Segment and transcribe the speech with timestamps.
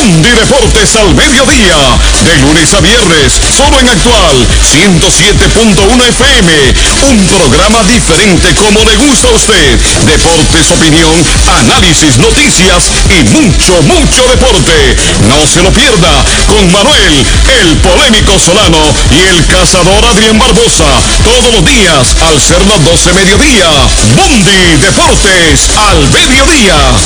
[0.00, 1.76] Mundi Deportes al mediodía,
[2.24, 4.36] de lunes a viernes, solo en actual
[4.72, 6.52] 107.1 FM.
[7.10, 9.78] Un programa diferente como le gusta a usted.
[10.08, 11.12] Deportes, opinión,
[11.60, 14.96] análisis, noticias y mucho, mucho deporte.
[15.28, 17.14] No se lo pierda con Manuel,
[17.60, 18.80] el polémico Solano
[19.12, 20.88] y el cazador Adrián Barbosa.
[21.24, 23.68] Todos los días al ser las 12 mediodía.
[24.16, 26.96] Mundi Deportes al mediodía.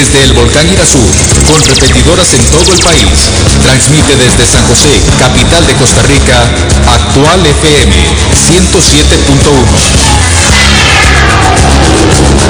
[0.00, 1.04] Desde el volcán Irazú,
[1.46, 3.04] con repetidoras en todo el país,
[3.62, 6.40] transmite desde San José, capital de Costa Rica,
[6.88, 7.94] Actual FM
[8.48, 8.56] 107.1.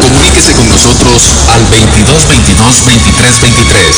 [0.00, 3.96] Comuníquese con nosotros al 22 22 23 23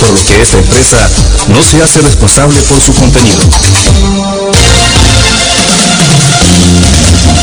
[0.00, 0.98] por lo que esta empresa
[1.48, 3.40] no se hace responsable por su contenido.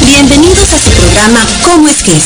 [0.06, 2.24] Bienvenidos a su programa ¿Cómo es que es?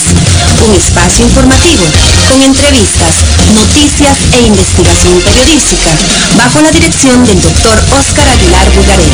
[0.68, 1.84] Un espacio informativo
[2.30, 3.16] con entrevistas,
[3.56, 5.92] noticias e investigación periodística
[6.38, 9.12] bajo la dirección del doctor Óscar Aguilar Bugarel.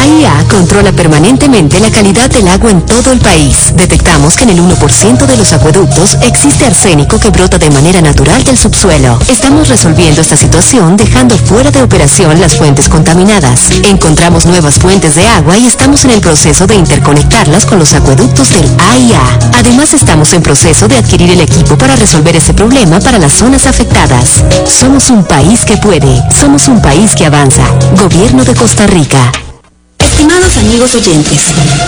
[0.01, 3.71] AIA controla permanentemente la calidad del agua en todo el país.
[3.75, 8.43] Detectamos que en el 1% de los acueductos existe arsénico que brota de manera natural
[8.43, 9.19] del subsuelo.
[9.29, 13.69] Estamos resolviendo esta situación dejando fuera de operación las fuentes contaminadas.
[13.83, 18.49] Encontramos nuevas fuentes de agua y estamos en el proceso de interconectarlas con los acueductos
[18.49, 19.21] del AIA.
[19.59, 23.67] Además estamos en proceso de adquirir el equipo para resolver ese problema para las zonas
[23.67, 24.43] afectadas.
[24.65, 26.23] Somos un país que puede.
[26.39, 27.63] Somos un país que avanza.
[27.97, 29.31] Gobierno de Costa Rica.
[30.21, 31.41] Estimados amigos oyentes,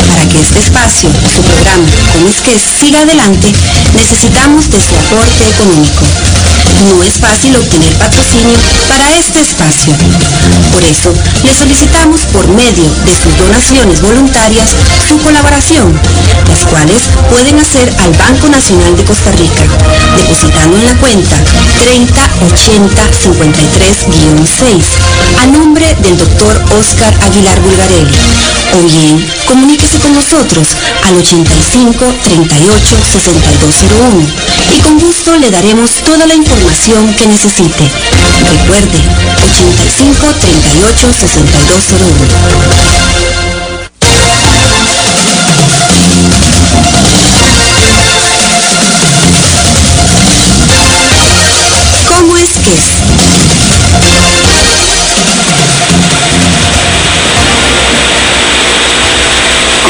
[0.09, 3.53] para que este espacio, su programa, como es que siga adelante,
[3.93, 6.03] necesitamos de su aporte económico.
[6.89, 8.57] No es fácil obtener patrocinio
[8.89, 9.93] para este espacio.
[10.73, 11.13] Por eso,
[11.43, 14.71] le solicitamos por medio de sus donaciones voluntarias
[15.07, 15.93] su colaboración,
[16.49, 19.61] las cuales pueden hacer al Banco Nacional de Costa Rica,
[20.17, 21.35] depositando en la cuenta
[21.85, 24.81] 3080-53-6,
[25.43, 28.22] a nombre del doctor Oscar Aguilar Bulgarelli.
[28.73, 30.69] O bien, comuníquese con nosotros
[31.03, 34.27] al 85 38 6201
[34.75, 37.91] y con gusto le daremos toda la información que necesite.
[38.49, 38.97] Recuerde,
[39.53, 43.52] 85 38 6201.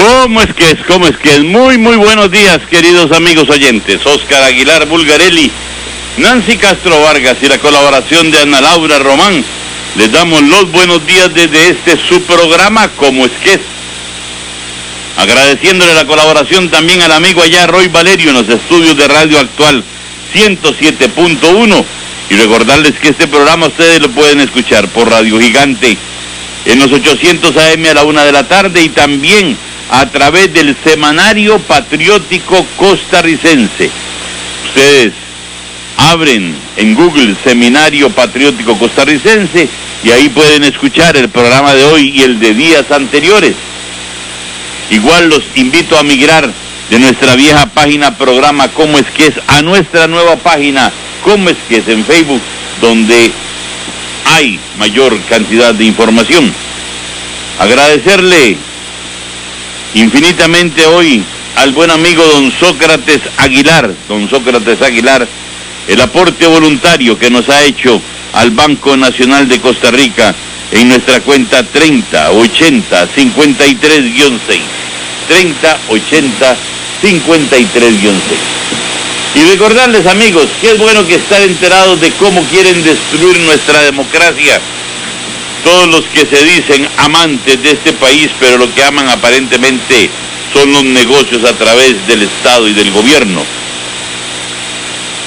[0.04, 0.80] ¿Cómo es que es?
[0.86, 1.44] ¿Cómo es que es?
[1.46, 4.06] Muy, muy buenos días, queridos amigos oyentes.
[4.06, 5.50] Oscar Aguilar Bulgarelli,
[6.18, 9.42] Nancy Castro Vargas y la colaboración de Ana Laura Román.
[9.96, 13.62] Les damos los buenos días desde este su programa, ¿Cómo es que es?
[15.16, 19.86] Agradeciéndole la colaboración también al amigo allá Roy Valerio en los estudios de Radio Actual
[20.36, 21.86] 107.1
[22.30, 25.98] y recordarles que este programa ustedes lo pueden escuchar por Radio Gigante
[26.66, 29.58] en los 800 AM a la una de la tarde y también
[29.90, 33.90] a través del Semanario Patriótico Costarricense.
[34.68, 35.14] Ustedes
[35.98, 39.70] abren en Google Seminario Patriótico Costarricense
[40.04, 43.56] y ahí pueden escuchar el programa de hoy y el de días anteriores.
[44.90, 46.52] Igual los invito a migrar
[46.90, 50.92] de nuestra vieja página programa Cómo es que es a nuestra nueva página
[51.24, 52.42] Cómo es que es en Facebook,
[52.82, 53.32] donde
[54.26, 56.54] hay mayor cantidad de información.
[57.60, 58.58] Agradecerle
[59.94, 61.24] infinitamente hoy
[61.58, 65.28] al buen amigo don Sócrates Aguilar, don Sócrates Aguilar,
[65.88, 68.02] el aporte voluntario que nos ha hecho
[68.34, 70.34] al Banco Nacional de Costa Rica
[70.72, 74.40] en nuestra cuenta 3080 53-6.
[75.28, 76.56] 3080
[77.02, 78.64] 53-6.
[79.36, 84.60] Y recordarles amigos que es bueno que estar enterados de cómo quieren destruir nuestra democracia.
[85.64, 90.10] Todos los que se dicen amantes de este país, pero lo que aman aparentemente
[90.54, 93.44] son los negocios a través del Estado y del gobierno.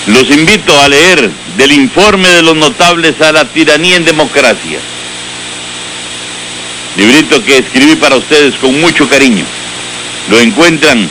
[0.08, 4.78] Los invito a leer del informe de los notables a la tiranía en democracia.
[6.96, 9.44] Librito que escribí para ustedes con mucho cariño.
[10.30, 11.08] Lo encuentran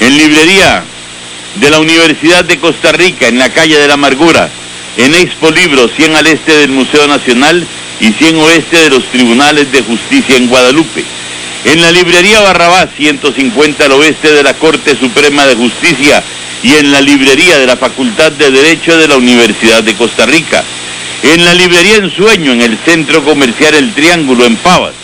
[0.00, 0.84] en librería
[1.56, 4.48] de la Universidad de Costa Rica, en la calle de la Amargura,
[4.96, 7.66] en Expo Libros, 100 al este del Museo Nacional
[8.00, 11.04] y 100 oeste de los Tribunales de Justicia en Guadalupe.
[11.64, 16.22] En la librería Barrabás, 150 al oeste de la Corte Suprema de Justicia
[16.62, 20.62] y en la librería de la Facultad de Derecho de la Universidad de Costa Rica.
[21.22, 24.94] En la librería Ensueño, en el Centro Comercial El Triángulo, en Pavas.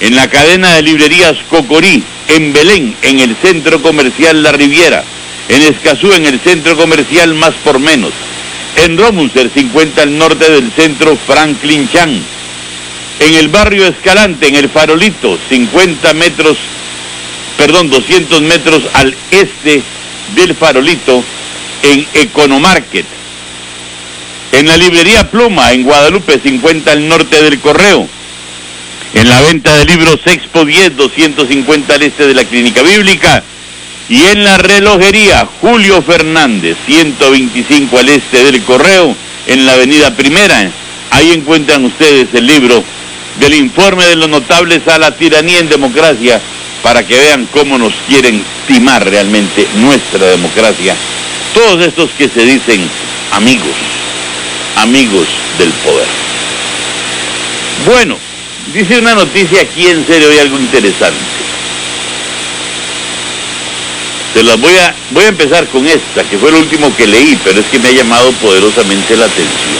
[0.00, 5.02] En la cadena de librerías Cocorí, en Belén, en el Centro Comercial La Riviera
[5.48, 8.12] en Escazú, en el centro comercial Más por Menos,
[8.84, 12.10] en Romunster, 50 al norte del centro Franklin Chan,
[13.20, 16.56] en el barrio Escalante, en el Farolito, 50 metros,
[17.56, 19.82] perdón, 200 metros al este
[20.36, 21.22] del Farolito,
[21.82, 23.06] en Economarket,
[24.52, 28.08] en la librería Pluma, en Guadalupe, 50 al norte del Correo,
[29.14, 33.42] en la venta de libros Expo 10, 250 al este de la Clínica Bíblica,
[34.08, 39.14] y en la relojería Julio Fernández, 125 al este del Correo,
[39.46, 40.70] en la avenida Primera.
[41.10, 42.82] Ahí encuentran ustedes el libro
[43.38, 46.40] del informe de los notables a la tiranía en democracia
[46.82, 50.94] para que vean cómo nos quieren timar realmente nuestra democracia.
[51.54, 52.88] Todos estos que se dicen
[53.32, 53.76] amigos,
[54.76, 55.28] amigos
[55.58, 56.06] del poder.
[57.86, 58.16] Bueno,
[58.72, 61.37] dice una noticia aquí en serio y algo interesante.
[64.34, 67.38] Se las voy a, voy a empezar con esta, que fue el último que leí,
[67.44, 69.78] pero es que me ha llamado poderosamente la atención.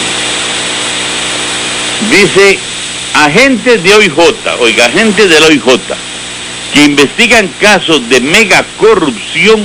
[2.10, 2.58] Dice,
[3.14, 4.18] agentes de OIJ,
[4.60, 5.64] oiga, agentes de la OIJ,
[6.72, 9.60] que investigan casos de mega corrupción,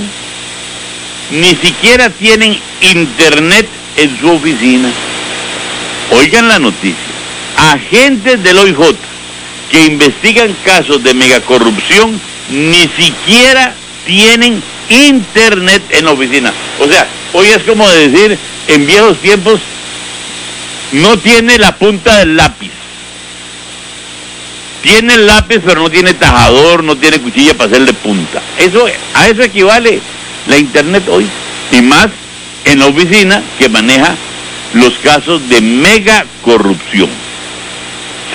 [1.32, 4.90] ni siquiera tienen internet en su oficina.
[6.12, 6.98] Oigan la noticia.
[7.58, 8.96] Agentes del OIJ
[9.74, 12.22] que investigan casos de megacorrupción
[12.52, 13.74] ni siquiera
[14.06, 16.54] tienen internet en oficina.
[16.80, 18.38] O sea, hoy es como decir,
[18.68, 19.60] en viejos tiempos,
[20.92, 22.72] no tiene la punta del lápiz.
[24.82, 28.42] Tiene el lápiz, pero no tiene tajador, no tiene cuchilla para hacerle punta.
[28.60, 30.02] Eso, a eso equivale
[30.48, 31.26] la internet hoy.
[31.72, 32.10] Y más
[32.66, 34.16] en la oficina que maneja
[34.74, 37.10] los casos de mega corrupción.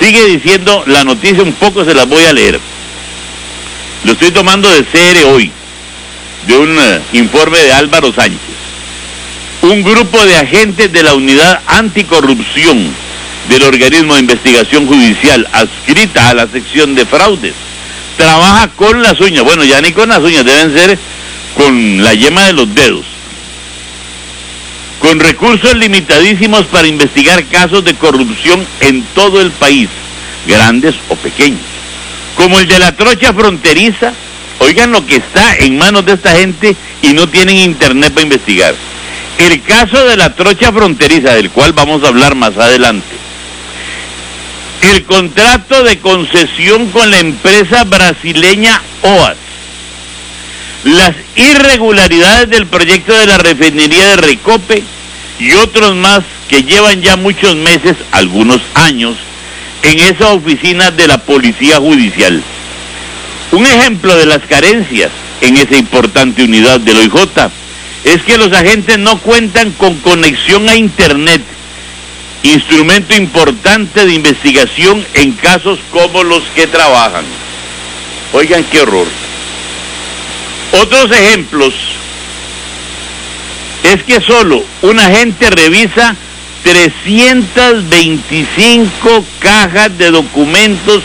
[0.01, 2.59] Sigue diciendo la noticia, un poco se las voy a leer.
[4.05, 5.51] Lo estoy tomando de CR hoy
[6.49, 8.39] de un eh, informe de Álvaro Sánchez.
[9.61, 12.91] Un grupo de agentes de la Unidad Anticorrupción
[13.49, 17.53] del organismo de investigación judicial adscrita a la sección de fraudes
[18.17, 19.43] trabaja con las uñas.
[19.43, 20.97] Bueno, ya ni con las uñas, deben ser
[21.55, 23.05] con la yema de los dedos.
[24.99, 29.87] Con recursos limitadísimos para investigar casos de corrupción en todo el país,
[30.47, 31.61] grandes o pequeños.
[32.35, 34.13] Como el de la trocha fronteriza,
[34.59, 38.75] Oigan lo que está en manos de esta gente y no tienen internet para investigar.
[39.37, 43.07] El caso de la trocha fronteriza, del cual vamos a hablar más adelante.
[44.81, 49.37] El contrato de concesión con la empresa brasileña OAS.
[50.83, 54.83] Las irregularidades del proyecto de la refinería de Recope
[55.39, 59.15] y otros más que llevan ya muchos meses, algunos años,
[59.83, 62.41] en esa oficina de la Policía Judicial.
[63.51, 65.09] Un ejemplo de las carencias
[65.41, 67.49] en esa importante unidad del OIJ
[68.03, 71.41] es que los agentes no cuentan con conexión a Internet,
[72.43, 77.25] instrumento importante de investigación en casos como los que trabajan.
[78.33, 79.07] Oigan qué horror.
[80.71, 81.73] Otros ejemplos
[83.83, 86.15] es que solo un agente revisa
[86.63, 91.01] 325 cajas de documentos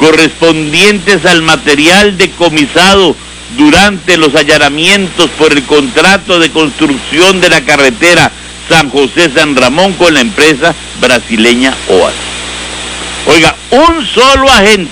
[0.00, 3.14] correspondientes al material decomisado
[3.56, 8.32] durante los allanamientos por el contrato de construcción de la carretera
[8.68, 12.14] San José-San Ramón con la empresa brasileña OAS.
[13.26, 14.90] Oiga, un solo agente,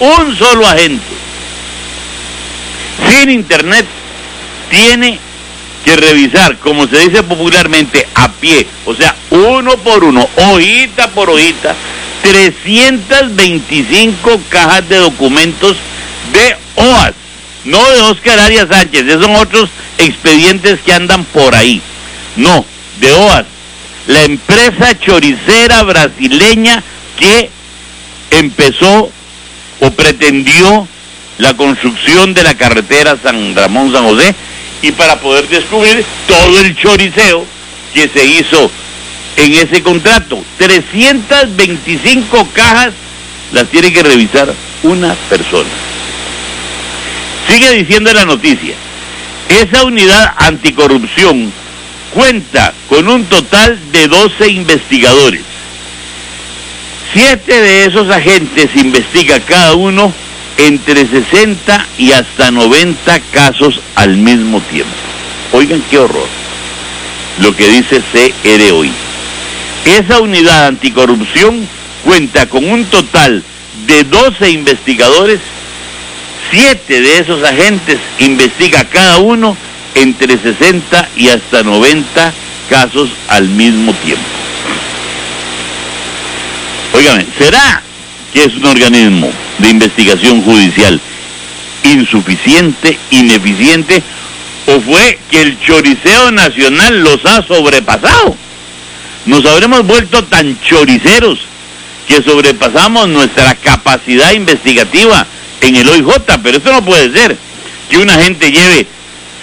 [0.00, 1.02] un solo agente,
[3.08, 3.86] sin internet,
[4.70, 5.18] tiene
[5.86, 11.30] que revisar, como se dice popularmente, a pie, o sea, uno por uno, hojita por
[11.30, 11.74] hojita,
[12.24, 15.76] 325 cajas de documentos
[16.32, 17.12] de OAS,
[17.66, 21.82] no de Oscar Arias Sánchez, esos son otros expedientes que andan por ahí.
[22.36, 22.64] No,
[22.98, 23.44] de OAS,
[24.06, 26.82] la empresa choricera brasileña
[27.18, 27.50] que
[28.30, 29.12] empezó
[29.80, 30.88] o pretendió
[31.38, 34.34] la construcción de la carretera San Ramón-San José
[34.80, 37.44] y para poder descubrir todo el choriceo
[37.92, 38.70] que se hizo
[39.36, 40.42] en ese contrato.
[40.58, 42.92] 325 cajas
[43.52, 45.70] las tiene que revisar una persona.
[47.48, 48.74] Sigue diciendo la noticia,
[49.48, 51.52] esa unidad anticorrupción
[52.12, 55.42] cuenta con un total de 12 investigadores.
[57.12, 60.12] Siete de esos agentes investiga cada uno
[60.58, 64.92] entre 60 y hasta 90 casos al mismo tiempo.
[65.52, 66.26] Oigan qué horror.
[67.40, 68.92] Lo que dice CR hoy.
[69.84, 71.68] Esa unidad anticorrupción
[72.04, 73.42] cuenta con un total
[73.86, 75.40] de 12 investigadores.
[76.50, 79.56] Siete de esos agentes investiga cada uno
[79.94, 82.32] entre 60 y hasta 90
[82.68, 84.24] casos al mismo tiempo.
[86.94, 87.82] Óigame, ¿será
[88.32, 91.00] que es un organismo de investigación judicial
[91.82, 94.02] insuficiente, ineficiente,
[94.66, 98.36] o fue que el choriceo nacional los ha sobrepasado?
[99.26, 101.38] Nos habremos vuelto tan choriceros
[102.06, 105.26] que sobrepasamos nuestra capacidad investigativa
[105.62, 106.10] en el OIJ,
[106.42, 107.36] pero eso no puede ser,
[107.88, 108.86] que una gente lleve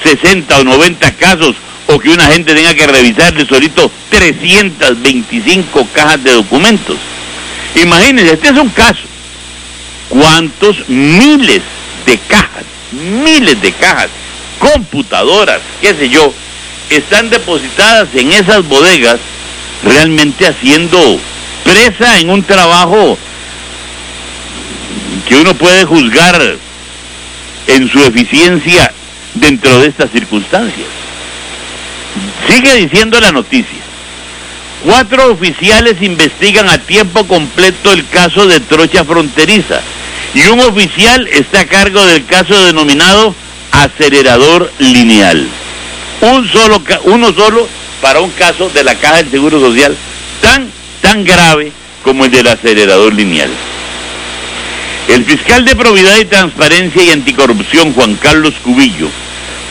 [0.03, 1.55] 60 o 90 casos
[1.88, 6.97] o que una gente tenga que revisarle solito 325 cajas de documentos.
[7.75, 9.01] Imagínense, este es un caso.
[10.09, 11.61] ¿Cuántos miles
[12.05, 14.09] de cajas, miles de cajas,
[14.59, 16.33] computadoras, qué sé yo,
[16.89, 19.19] están depositadas en esas bodegas
[19.83, 21.19] realmente haciendo
[21.63, 23.17] presa en un trabajo
[25.27, 26.57] que uno puede juzgar
[27.67, 28.91] en su eficiencia
[29.35, 30.88] dentro de estas circunstancias.
[32.50, 33.79] Sigue diciendo la noticia.
[34.83, 39.79] Cuatro oficiales investigan a tiempo completo el caso de trocha fronteriza
[40.33, 43.35] y un oficial está a cargo del caso denominado
[43.71, 45.47] acelerador lineal.
[46.21, 47.67] Un solo, uno solo
[48.01, 49.96] para un caso de la Caja del Seguro Social
[50.41, 50.70] tan,
[51.01, 51.72] tan grave
[52.03, 53.50] como el del acelerador lineal.
[55.08, 59.10] El fiscal de Probidad y Transparencia y Anticorrupción, Juan Carlos Cubillo,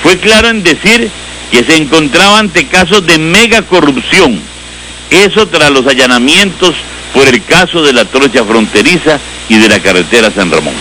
[0.02, 1.10] fue claro en decir
[1.50, 4.40] que se encontraba ante casos de mega corrupción,
[5.10, 6.74] eso tras los allanamientos
[7.12, 9.18] por el caso de la trocha fronteriza
[9.48, 10.74] y de la carretera San Ramón.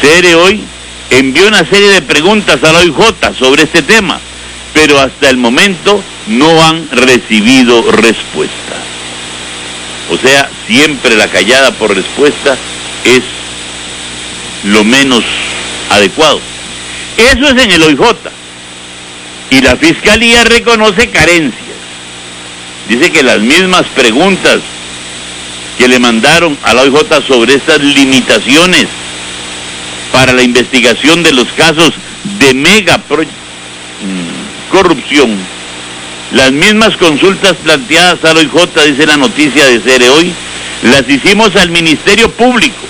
[0.00, 0.62] CR hoy
[1.10, 4.18] envió una serie de preguntas a la OIJ sobre este tema,
[4.74, 8.76] pero hasta el momento no han recibido respuesta.
[10.10, 12.56] O sea, siempre la callada por respuesta
[13.04, 13.22] es
[14.64, 15.24] lo menos
[15.90, 16.40] adecuado.
[17.16, 18.00] Eso es en el OIJ.
[19.50, 21.62] Y la Fiscalía reconoce carencias.
[22.88, 24.60] Dice que las mismas preguntas
[25.78, 28.86] que le mandaron a la OIJ sobre estas limitaciones
[30.12, 31.94] para la investigación de los casos
[32.38, 32.98] de mega
[34.72, 35.30] corrupción,
[36.32, 40.32] las mismas consultas planteadas a la OIJ, dice la noticia de Cere hoy,
[40.82, 42.80] las hicimos al Ministerio Público,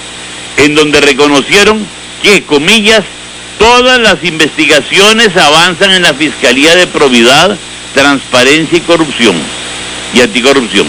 [0.59, 1.85] en donde reconocieron
[2.23, 3.03] que, comillas,
[3.59, 7.59] todas las investigaciones avanzan en la Fiscalía de Probidad,
[7.95, 9.35] Transparencia y Corrupción
[10.15, 10.87] y Anticorrupción.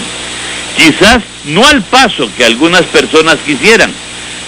[0.77, 3.91] Quizás no al paso que algunas personas quisieran,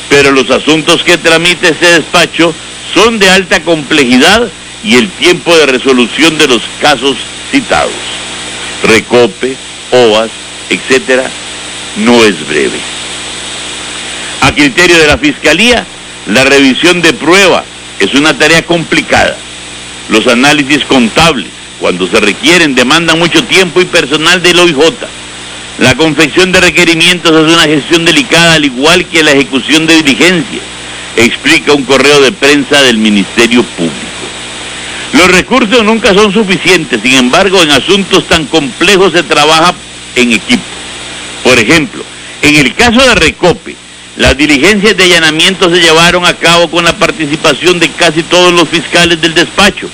[0.09, 2.53] pero los asuntos que tramite ese despacho
[2.93, 4.47] son de alta complejidad
[4.83, 7.17] y el tiempo de resolución de los casos
[7.51, 7.91] citados,
[8.83, 9.55] Recope,
[9.91, 10.29] OAS,
[10.69, 11.29] etcétera,
[11.97, 12.79] no es breve.
[14.41, 15.85] A criterio de la Fiscalía,
[16.27, 17.63] la revisión de prueba
[17.99, 19.35] es una tarea complicada.
[20.09, 21.47] Los análisis contables,
[21.79, 24.77] cuando se requieren, demandan mucho tiempo y personal del OIJ.
[25.79, 30.63] La confección de requerimientos es una gestión delicada, al igual que la ejecución de diligencias,
[31.17, 34.14] explica un correo de prensa del Ministerio Público.
[35.15, 39.73] Los recursos nunca son suficientes, sin embargo, en asuntos tan complejos se trabaja
[40.15, 40.63] en equipo.
[41.43, 42.03] Por ejemplo,
[42.41, 43.75] en el caso de Recope,
[44.17, 48.67] las diligencias de allanamiento se llevaron a cabo con la participación de casi todos los
[48.67, 49.89] fiscales del despacho,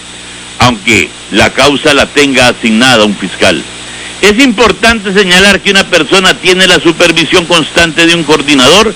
[0.58, 3.62] aunque la causa la tenga asignada un fiscal.
[4.22, 8.94] Es importante señalar que una persona tiene la supervisión constante de un coordinador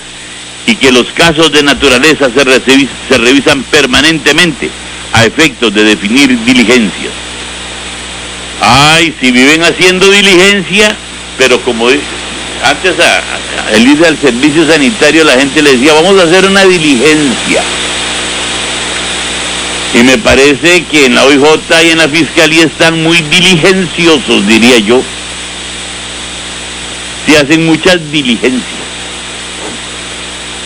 [0.66, 4.72] y que los casos de naturaleza se, se revisan permanentemente
[5.16, 7.14] a efectos de definir diligencias.
[8.60, 10.94] Ay, si viven haciendo diligencia,
[11.38, 16.24] pero como antes a, el irse al servicio sanitario la gente le decía, vamos a
[16.24, 17.64] hacer una diligencia.
[19.94, 21.44] Y me parece que en la OIJ
[21.86, 25.02] y en la Fiscalía están muy diligenciosos, diría yo.
[27.26, 28.84] Se hacen muchas diligencias,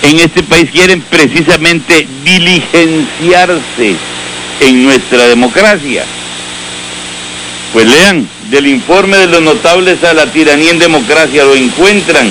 [0.04, 3.96] en este país quieren precisamente diligenciarse
[4.60, 6.06] en nuestra democracia?
[7.74, 12.30] Pues lean del informe de los notables a la tiranía en democracia, lo encuentran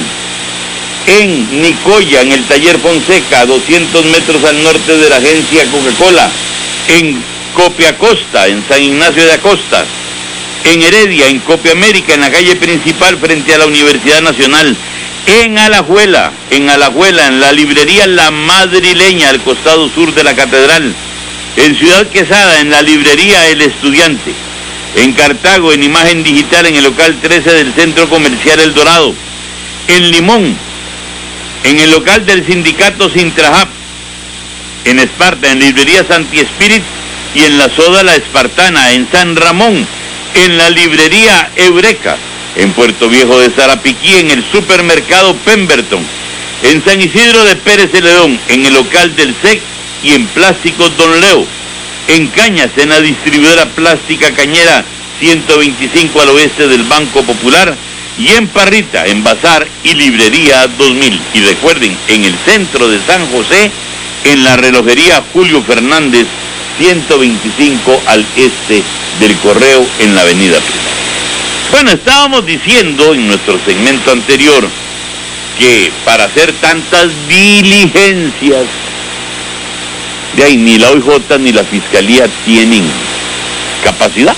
[1.06, 6.30] en Nicoya, en el taller Fonseca, a 200 metros al norte de la agencia Coca-Cola,
[6.98, 7.22] en
[7.54, 9.84] Copia Costa, en San Ignacio de Acosta,
[10.64, 14.76] en Heredia, en Copia América, en la calle principal frente a la Universidad Nacional,
[15.26, 20.94] en Alajuela, en Alajuela, en la librería La Madrileña, al costado sur de la catedral,
[21.56, 24.32] en Ciudad Quesada, en la librería El Estudiante,
[24.96, 29.14] en Cartago, en imagen digital, en el local 13 del Centro Comercial El Dorado,
[29.88, 30.56] en Limón,
[31.64, 33.68] en el local del sindicato Sintrajap,
[34.84, 36.82] en Esparta, en librería Santi Spirit
[37.34, 39.86] y en la soda La Espartana, en San Ramón,
[40.34, 42.16] en la librería Eureka,
[42.56, 46.04] en Puerto Viejo de Zarapiquí, en el supermercado Pemberton,
[46.62, 49.60] en San Isidro de Pérez Celedón, en el local del SEC
[50.02, 51.46] y en Plásticos Don Leo,
[52.08, 54.84] en Cañas, en la distribuidora plástica Cañera
[55.20, 57.76] 125 al oeste del Banco Popular,
[58.18, 61.20] y en Parrita, en Bazar y Librería 2000.
[61.34, 63.70] Y recuerden, en el centro de San José,
[64.24, 66.26] en la relojería Julio Fernández,
[66.78, 68.82] 125 al este
[69.18, 70.56] del correo en la avenida
[71.72, 74.66] Bueno, estábamos diciendo en nuestro segmento anterior
[75.58, 78.64] que para hacer tantas diligencias,
[80.36, 82.82] de ahí ni la OIJ ni la Fiscalía tienen
[83.84, 84.36] capacidad.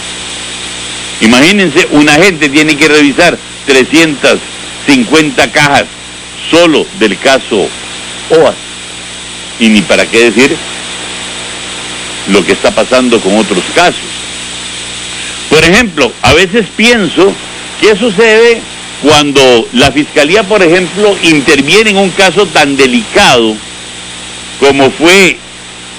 [1.21, 5.85] Imagínense, una gente tiene que revisar 350 cajas
[6.51, 7.69] solo del caso
[8.31, 8.55] OAS.
[9.61, 10.57] Y ni para qué decir
[12.29, 14.01] lo que está pasando con otros casos.
[15.51, 17.33] Por ejemplo, a veces pienso
[17.81, 18.61] qué sucede
[19.03, 23.57] cuando la fiscalía, por ejemplo, interviene en un caso tan delicado
[24.61, 25.37] como fue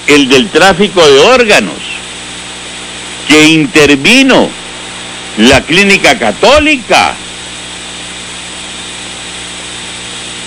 [0.06, 1.74] el del tráfico de órganos,
[3.28, 4.48] que intervino
[5.38, 7.14] la clínica católica.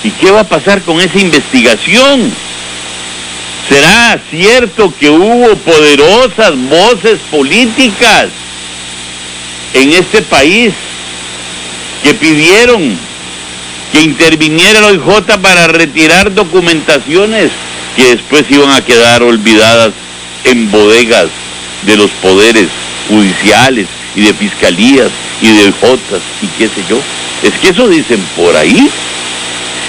[0.08, 2.32] ¿Y qué va a pasar con esa investigación?
[3.68, 8.30] ¿Será cierto que hubo poderosas voces políticas
[9.74, 10.72] en este país
[12.04, 12.98] que pidieron
[13.92, 17.52] que interviniera el OIJ para retirar documentaciones
[17.98, 19.92] que después iban a quedar olvidadas
[20.46, 21.28] en bodegas
[21.86, 22.70] de los poderes
[23.10, 25.10] judiciales y de fiscalías
[25.42, 26.98] y de OIJs y qué sé yo.
[27.44, 28.90] Es que eso dicen por ahí.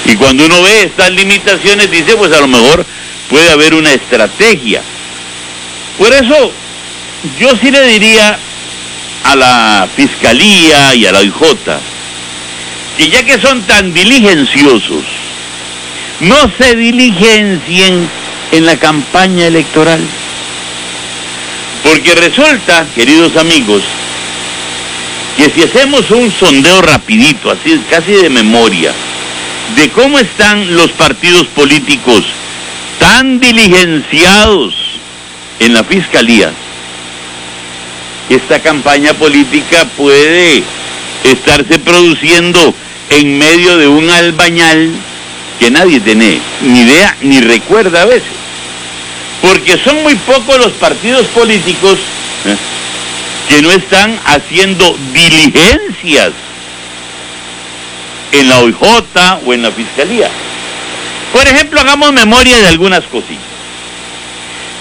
[0.09, 2.85] Y cuando uno ve estas limitaciones dice, pues a lo mejor
[3.29, 4.83] puede haber una estrategia.
[5.99, 6.53] Por eso
[7.38, 8.38] yo sí le diría
[9.25, 11.35] a la fiscalía y a la OIJ
[12.97, 15.05] que ya que son tan diligenciosos,
[16.21, 18.09] no se diligencien
[18.51, 20.01] en la campaña electoral.
[21.85, 23.83] Porque resulta, queridos amigos,
[25.37, 28.92] que si hacemos un sondeo rapidito, así casi de memoria,
[29.76, 32.24] de cómo están los partidos políticos
[32.98, 34.74] tan diligenciados
[35.61, 36.52] en la fiscalía,
[38.28, 40.62] esta campaña política puede
[41.24, 42.74] estarse produciendo
[43.11, 44.90] en medio de un albañal
[45.59, 48.28] que nadie tiene ni idea ni recuerda a veces.
[49.40, 51.98] Porque son muy pocos los partidos políticos
[52.44, 52.57] ¿eh?
[53.48, 56.33] que no están haciendo diligencias
[58.33, 58.77] en la OIJ
[59.47, 60.29] o en la Fiscalía.
[61.33, 63.45] Por ejemplo, hagamos memoria de algunas cositas.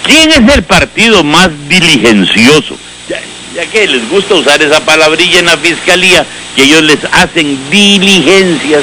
[0.04, 2.76] ¿Quién es el partido más diligencioso?
[3.08, 3.20] Ya,
[3.54, 6.24] ya, que les gusta usar esa palabrilla en la Fiscalía,
[6.56, 8.82] que ellos les hacen diligencias.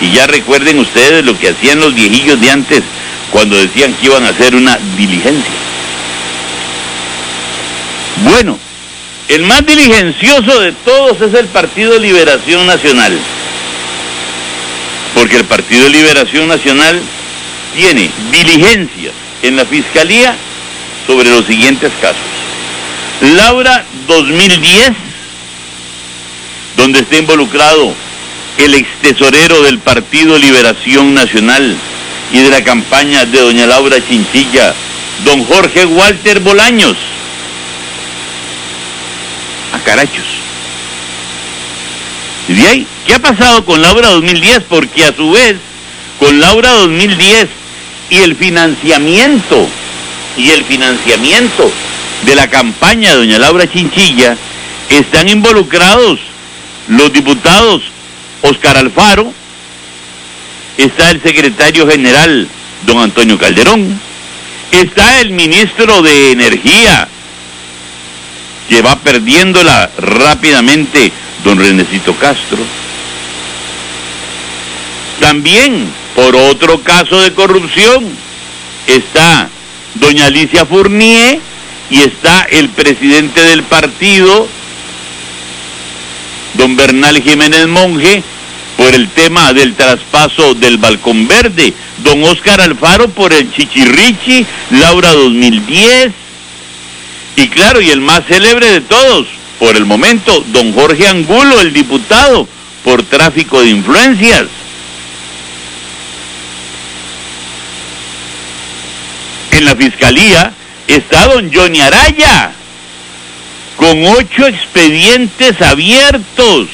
[0.00, 2.82] Y ya recuerden ustedes lo que hacían los viejillos de antes
[3.30, 5.54] cuando decían que iban a hacer una diligencia.
[8.24, 8.58] Bueno,
[9.28, 13.18] el más diligencioso de todos es el Partido Liberación Nacional
[15.14, 17.00] porque el Partido Liberación Nacional
[17.74, 20.36] tiene diligencias en la Fiscalía
[21.06, 22.22] sobre los siguientes casos.
[23.36, 24.90] Laura 2010,
[26.76, 27.94] donde está involucrado
[28.58, 31.76] el ex tesorero del Partido Liberación Nacional
[32.32, 34.74] y de la campaña de doña Laura Chinchilla,
[35.24, 36.96] don Jorge Walter Bolaños.
[39.72, 40.26] A carachos.
[42.62, 44.64] Ahí, ¿qué ha pasado con Laura 2010?
[44.68, 45.56] Porque a su vez,
[46.18, 47.48] con Laura 2010
[48.10, 49.68] y el financiamiento,
[50.36, 51.70] y el financiamiento
[52.24, 54.36] de la campaña de doña Laura Chinchilla,
[54.88, 56.20] están involucrados
[56.88, 57.82] los diputados
[58.42, 59.32] Oscar Alfaro,
[60.76, 62.48] está el secretario general
[62.86, 64.00] don Antonio Calderón,
[64.70, 67.08] está el ministro de Energía,
[68.68, 71.12] que va perdiéndola rápidamente
[71.44, 72.58] don Renecito Castro.
[75.20, 78.04] También, por otro caso de corrupción,
[78.86, 79.48] está
[79.94, 81.38] doña Alicia Fournier
[81.90, 84.48] y está el presidente del partido,
[86.54, 88.22] don Bernal Jiménez Monje,
[88.76, 95.12] por el tema del traspaso del Balcón Verde, don Oscar Alfaro por el Chichirrichi, Laura
[95.12, 96.12] 2010,
[97.36, 99.26] y claro, y el más célebre de todos,
[99.64, 102.46] por el momento, don Jorge Angulo, el diputado,
[102.84, 104.44] por tráfico de influencias.
[109.52, 110.52] En la fiscalía
[110.86, 112.52] está don Johnny Araya,
[113.78, 116.68] con ocho expedientes abiertos.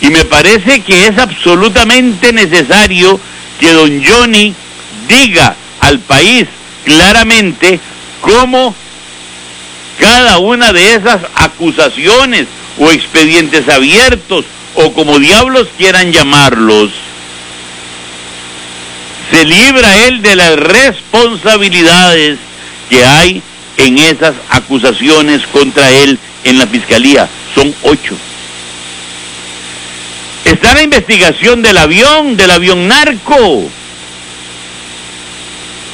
[0.00, 3.20] Y me parece que es absolutamente necesario
[3.60, 4.52] que don Johnny
[5.06, 6.48] diga al país
[6.84, 7.78] claramente
[8.20, 8.74] cómo
[10.02, 16.90] cada una de esas acusaciones o expedientes abiertos o como diablos quieran llamarlos,
[19.30, 22.38] se libra él de las responsabilidades
[22.90, 23.42] que hay
[23.76, 27.28] en esas acusaciones contra él en la fiscalía.
[27.54, 28.16] Son ocho.
[30.44, 33.70] Está la investigación del avión, del avión narco,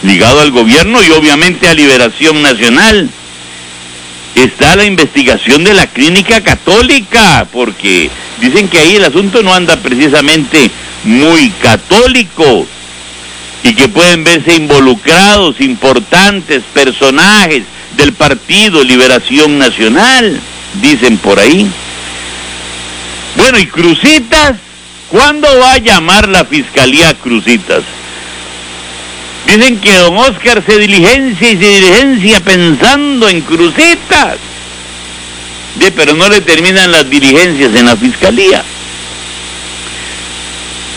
[0.02, 3.10] ligado al gobierno y obviamente a Liberación Nacional
[4.42, 9.76] está la investigación de la clínica católica, porque dicen que ahí el asunto no anda
[9.76, 10.70] precisamente
[11.04, 12.66] muy católico
[13.62, 17.64] y que pueden verse involucrados importantes personajes
[17.96, 20.40] del Partido Liberación Nacional,
[20.80, 21.68] dicen por ahí.
[23.36, 24.54] Bueno, y Crucitas,
[25.08, 27.82] ¿cuándo va a llamar la Fiscalía Crucitas?
[29.48, 34.36] Dicen que don Oscar se diligencia y se diligencia pensando en Crucitas.
[35.96, 38.62] pero no le terminan las diligencias en la Fiscalía.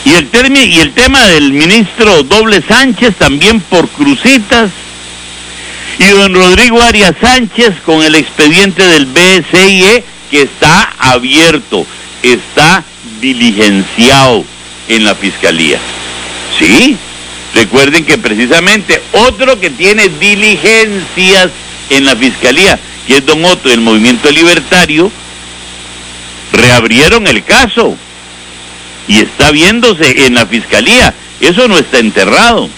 [0.04, 0.30] Y el,
[0.68, 4.70] y el tema del ministro Doble Sánchez también por Crucitas.
[5.98, 11.86] Y don Rodrigo Arias Sánchez con el expediente del BSIE que está abierto,
[12.22, 12.84] está
[13.22, 14.44] diligenciado
[14.90, 15.80] en la Fiscalía.
[16.60, 16.98] ¿Sí?
[17.54, 21.50] Recuerden que precisamente otro que tiene diligencias
[21.90, 25.12] en la Fiscalía, que es Don Otto del Movimiento Libertario,
[26.54, 27.98] reabrieron el caso
[29.08, 31.14] y está viéndose en la Fiscalía.
[31.40, 32.70] Eso no está enterrado.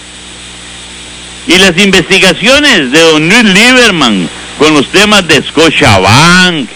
[1.46, 6.68] Y las investigaciones de Don Luis Lieberman con los temas de Scotiabank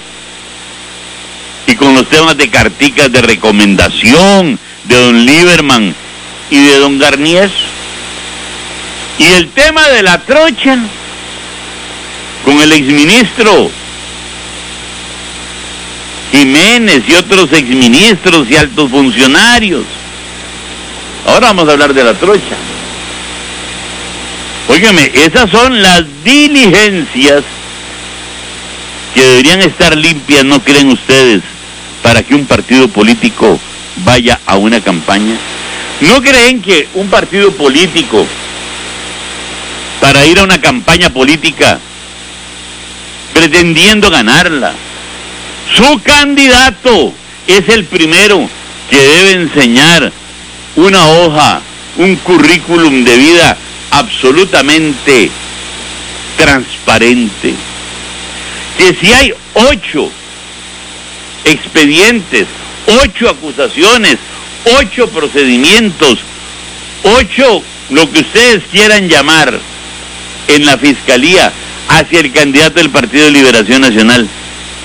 [1.66, 5.94] y con los temas de carticas de recomendación de Don Lieberman
[6.50, 7.50] y de Don Garnier
[9.18, 10.78] y el tema de la trocha
[12.44, 13.70] con el exministro
[16.32, 19.84] Jiménez y otros exministros y altos funcionarios.
[21.26, 22.56] Ahora vamos a hablar de la trocha.
[24.68, 27.42] Óigame, esas son las diligencias
[29.14, 31.42] que deberían estar limpias, ¿no creen ustedes,
[32.02, 33.58] para que un partido político
[34.04, 35.34] vaya a una campaña?
[36.02, 38.26] ¿No creen que un partido político
[40.26, 41.78] ir a una campaña política
[43.32, 44.72] pretendiendo ganarla.
[45.76, 47.12] Su candidato
[47.46, 48.48] es el primero
[48.90, 50.12] que debe enseñar
[50.76, 51.60] una hoja,
[51.98, 53.56] un currículum de vida
[53.90, 55.30] absolutamente
[56.36, 57.54] transparente.
[58.76, 60.10] Que si hay ocho
[61.44, 62.46] expedientes,
[63.02, 64.18] ocho acusaciones,
[64.80, 66.18] ocho procedimientos,
[67.02, 69.58] ocho lo que ustedes quieran llamar,
[70.48, 71.52] en la fiscalía
[71.88, 74.28] hacia el candidato del Partido de Liberación Nacional.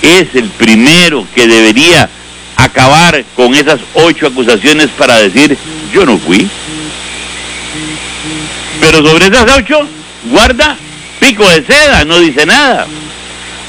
[0.02, 2.10] Es el primero que debería
[2.56, 5.58] acabar con esas ocho acusaciones para decir
[5.94, 6.48] yo no fui.
[8.80, 9.88] Pero sobre esas ocho,
[10.26, 10.78] guarda
[11.20, 12.86] pico de seda, no dice nada.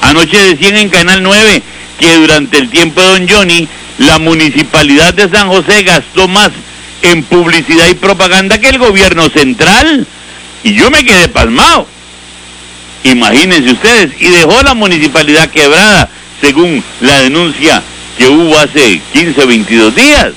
[0.01, 1.63] Anoche decían en Canal 9
[1.99, 3.67] que durante el tiempo de Don Johnny,
[3.99, 6.51] la municipalidad de San José gastó más
[7.01, 10.05] en publicidad y propaganda que el gobierno central.
[10.65, 11.87] Y yo me quedé pasmado.
[13.03, 14.19] Imagínense ustedes.
[14.19, 16.09] Y dejó la municipalidad quebrada,
[16.41, 17.83] según la denuncia
[18.17, 20.31] que hubo hace 15 o 22 días.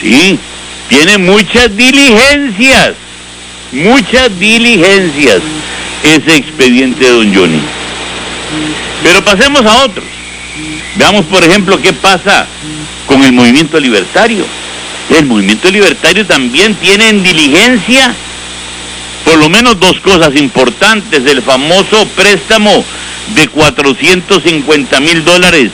[0.00, 0.38] Sí,
[0.88, 2.92] tiene muchas diligencias,
[3.72, 5.42] muchas diligencias
[6.04, 7.60] ese expediente de don Johnny.
[9.02, 10.06] Pero pasemos a otros.
[10.94, 12.46] Veamos, por ejemplo, qué pasa
[13.06, 14.46] con el movimiento libertario.
[15.10, 18.14] El movimiento libertario también tiene en diligencia
[19.24, 21.24] por lo menos dos cosas importantes.
[21.26, 22.84] El famoso préstamo
[23.34, 25.70] de 450 mil dólares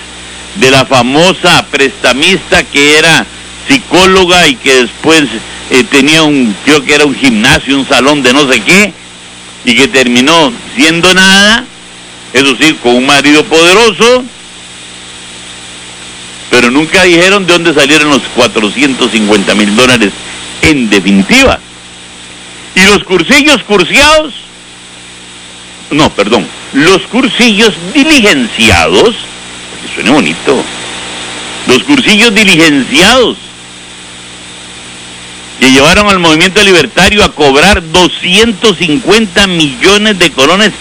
[0.57, 3.27] de la famosa prestamista que era
[3.69, 5.25] psicóloga y que después
[5.71, 8.93] eh, tenía un, creo que era un gimnasio, un salón de no sé qué,
[9.65, 11.65] y que terminó siendo nada,
[12.33, 14.25] eso sí, con un marido poderoso,
[16.51, 20.13] pero nunca dijeron de dónde salieron los 450 mil dólares
[20.63, 21.61] en definitiva.
[22.99, 24.35] Los cursillos cursiados,
[25.93, 29.15] no, perdón, los cursillos diligenciados,
[29.81, 30.61] que suena bonito,
[31.69, 33.37] los cursillos diligenciados
[35.61, 40.73] que llevaron al movimiento libertario a cobrar 250 millones de colones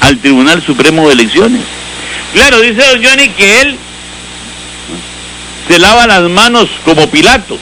[0.00, 1.62] al Tribunal Supremo de Elecciones.
[2.34, 3.78] Claro, dice don Johnny que él
[5.66, 7.60] se lava las manos como Pilatos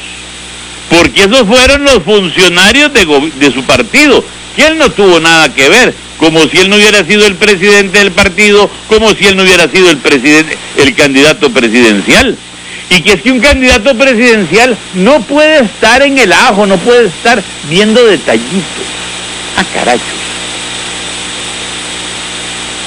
[0.91, 4.23] porque esos fueron los funcionarios de, su partido,
[4.57, 8.01] que él no tuvo nada que ver, como si él no hubiera sido el presidente
[8.01, 12.37] del partido, como si él no hubiera sido el candidato presidencial.
[12.91, 17.07] Y que es que un candidato presidencial no puede estar en el ajo, no puede
[17.07, 18.85] estar viendo detallitos.
[19.57, 20.03] ah, carachos.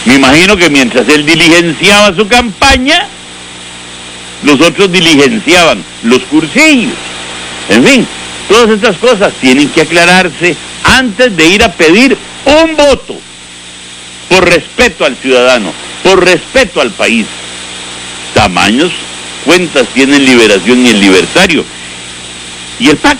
[0.05, 3.07] Me imagino que mientras él diligenciaba su campaña,
[4.43, 7.12] los otros diligenciaban los cursillos.
[7.69, 8.07] En fin,
[8.47, 13.15] todas estas cosas tienen que aclararse antes de ir a pedir un voto
[14.29, 15.71] por respeto al ciudadano,
[16.03, 17.25] por respeto al país.
[18.33, 18.91] Tamaños,
[19.45, 21.63] cuentas tienen liberación y el libertario.
[22.79, 23.17] ¿Y el PAC?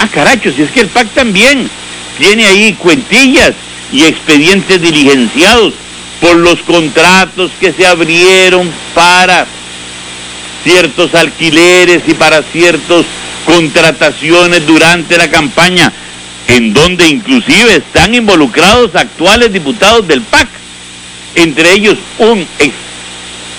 [0.00, 1.70] Ah, caracho, si es que el PAC también
[2.18, 3.52] tiene ahí cuentillas
[3.92, 5.74] y expedientes diligenciados
[6.20, 9.46] por los contratos que se abrieron para
[10.64, 13.04] ciertos alquileres y para ciertas
[13.46, 15.92] contrataciones durante la campaña,
[16.48, 20.48] en donde inclusive están involucrados actuales diputados del PAC,
[21.34, 22.74] entre ellos un ex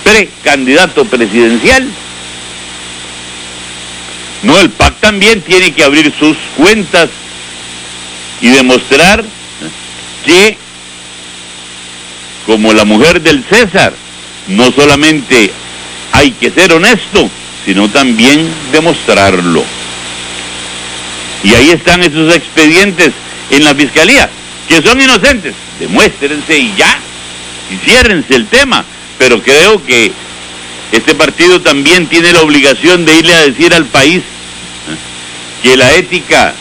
[0.04, 1.88] precandidato presidencial.
[4.42, 7.08] No, el PAC también tiene que abrir sus cuentas
[8.40, 9.24] y demostrar
[10.24, 10.58] que,
[12.44, 13.94] como la mujer del César,
[14.48, 15.50] no solamente
[16.12, 17.30] hay que ser honesto,
[17.64, 19.64] sino también demostrarlo.
[21.42, 23.12] Y ahí están esos expedientes
[23.50, 24.28] en la fiscalía,
[24.68, 25.54] que son inocentes.
[25.78, 26.98] Demuéstrense y ya,
[27.70, 28.84] y ciérrense el tema.
[29.18, 30.12] Pero creo que
[30.92, 35.62] este partido también tiene la obligación de irle a decir al país ¿eh?
[35.62, 36.54] que la ética,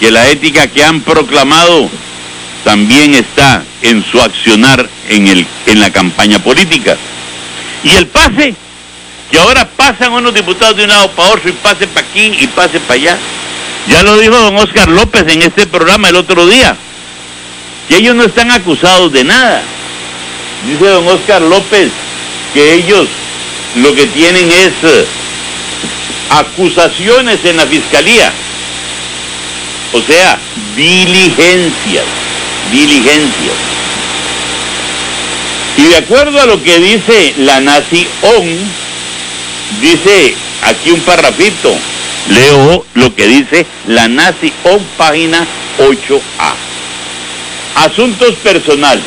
[0.00, 1.90] que la ética que han proclamado
[2.64, 6.96] también está en su accionar en, el, en la campaña política.
[7.84, 8.54] Y el pase,
[9.30, 12.46] que ahora pasan unos diputados de un lado para otro y pase para aquí y
[12.48, 13.18] pase para allá.
[13.88, 16.76] Ya lo dijo don Oscar López en este programa el otro día,
[17.88, 19.62] que ellos no están acusados de nada.
[20.66, 21.90] Dice don Oscar López
[22.54, 23.08] que ellos
[23.76, 25.06] lo que tienen es eh,
[26.30, 28.32] acusaciones en la fiscalía.
[29.92, 30.38] O sea,
[30.76, 32.04] diligencias,
[32.72, 33.54] diligencias.
[35.76, 38.83] Y de acuerdo a lo que dice la Nazi ON,
[39.80, 41.74] dice aquí un parrafito,
[42.28, 45.46] leo lo que dice la Nazi ON, página
[45.78, 46.54] 8A.
[47.76, 49.04] Asuntos personales.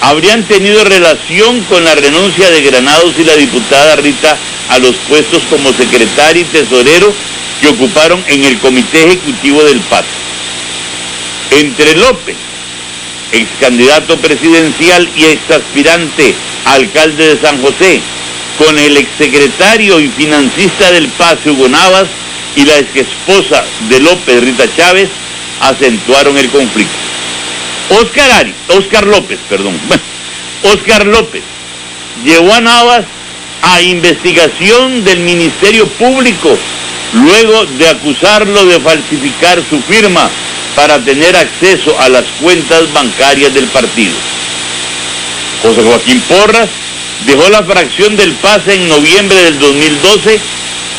[0.00, 4.36] Habrían tenido relación con la renuncia de Granados y la diputada Rita
[4.70, 7.12] a los puestos como secretario y tesorero
[7.60, 10.04] que ocuparon en el comité ejecutivo del PAS.
[11.50, 12.36] Entre López,
[13.32, 16.34] ex candidato presidencial y ex aspirante
[16.66, 18.00] alcalde de San José,
[18.58, 22.08] con el exsecretario y financista del PAS, Hugo Navas,
[22.56, 25.08] y la ex esposa de López, Rita Chávez,
[25.60, 26.94] acentuaron el conflicto.
[28.00, 29.78] Oscar Ari, Oscar López, perdón,
[30.62, 31.42] Oscar López
[32.24, 33.04] llevó a Navas
[33.62, 36.56] a investigación del Ministerio Público
[37.12, 40.28] luego de acusarlo de falsificar su firma
[40.76, 44.14] para tener acceso a las cuentas bancarias del partido.
[45.62, 46.68] José Joaquín Porras
[47.26, 50.40] dejó la fracción del pase en noviembre del 2012,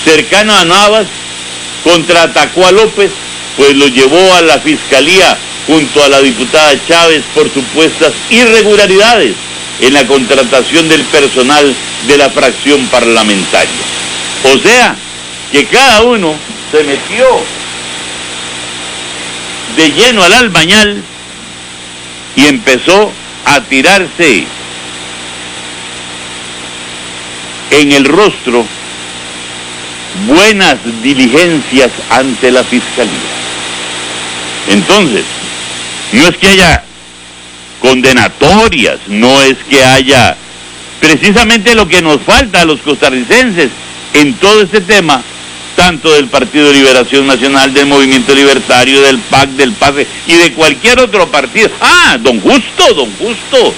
[0.04, 1.08] cercano a Navas,
[1.84, 3.12] contraatacó a López,
[3.58, 9.36] pues lo llevó a la fiscalía junto a la diputada Chávez por supuestas irregularidades
[9.82, 11.76] en la contratación del personal
[12.08, 13.70] de la fracción parlamentaria.
[14.54, 14.96] O sea,
[15.52, 16.36] que cada uno
[16.72, 17.26] se metió
[19.76, 21.04] de lleno al albañal
[22.36, 23.12] y empezó
[23.46, 24.46] a tirarse
[27.72, 28.66] en el rostro
[30.28, 33.12] buenas diligencias ante la fiscalía.
[34.70, 35.24] Entonces,
[36.14, 36.84] no es que haya
[37.82, 40.36] condenatorias, no es que haya
[41.00, 43.70] precisamente lo que nos falta a los costarricenses
[44.14, 45.22] en todo este tema,
[45.76, 50.54] tanto del Partido de Liberación Nacional, del Movimiento Libertario, del PAC, del PASE y de
[50.54, 51.70] cualquier otro partido.
[51.82, 53.74] Ah, don Justo, don Justo,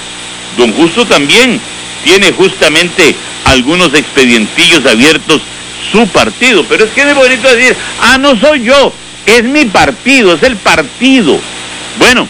[0.57, 1.59] don Justo también
[2.05, 3.15] tiene justamente
[3.47, 5.41] algunos expedientillos abiertos
[5.91, 8.93] su partido, pero es que es bonito decir, ah, no soy yo,
[9.25, 11.39] es mi partido, es el partido.
[11.99, 12.27] Bueno,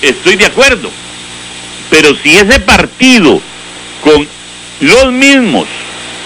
[0.00, 0.90] estoy de acuerdo,
[1.90, 3.40] pero si ese partido
[4.02, 4.28] con
[4.80, 5.66] los mismos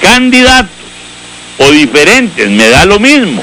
[0.01, 0.71] candidatos
[1.59, 3.43] o diferentes, me da lo mismo,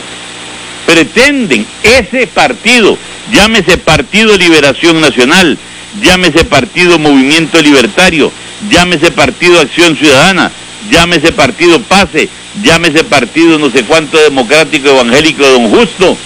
[0.85, 2.97] pretenden ese partido,
[3.31, 5.57] llámese Partido Liberación Nacional,
[6.01, 8.31] llámese Partido Movimiento Libertario,
[8.69, 10.51] llámese Partido Acción Ciudadana,
[10.91, 12.29] llámese Partido Pase,
[12.63, 16.17] llámese Partido no sé cuánto democrático evangélico de Don Justo,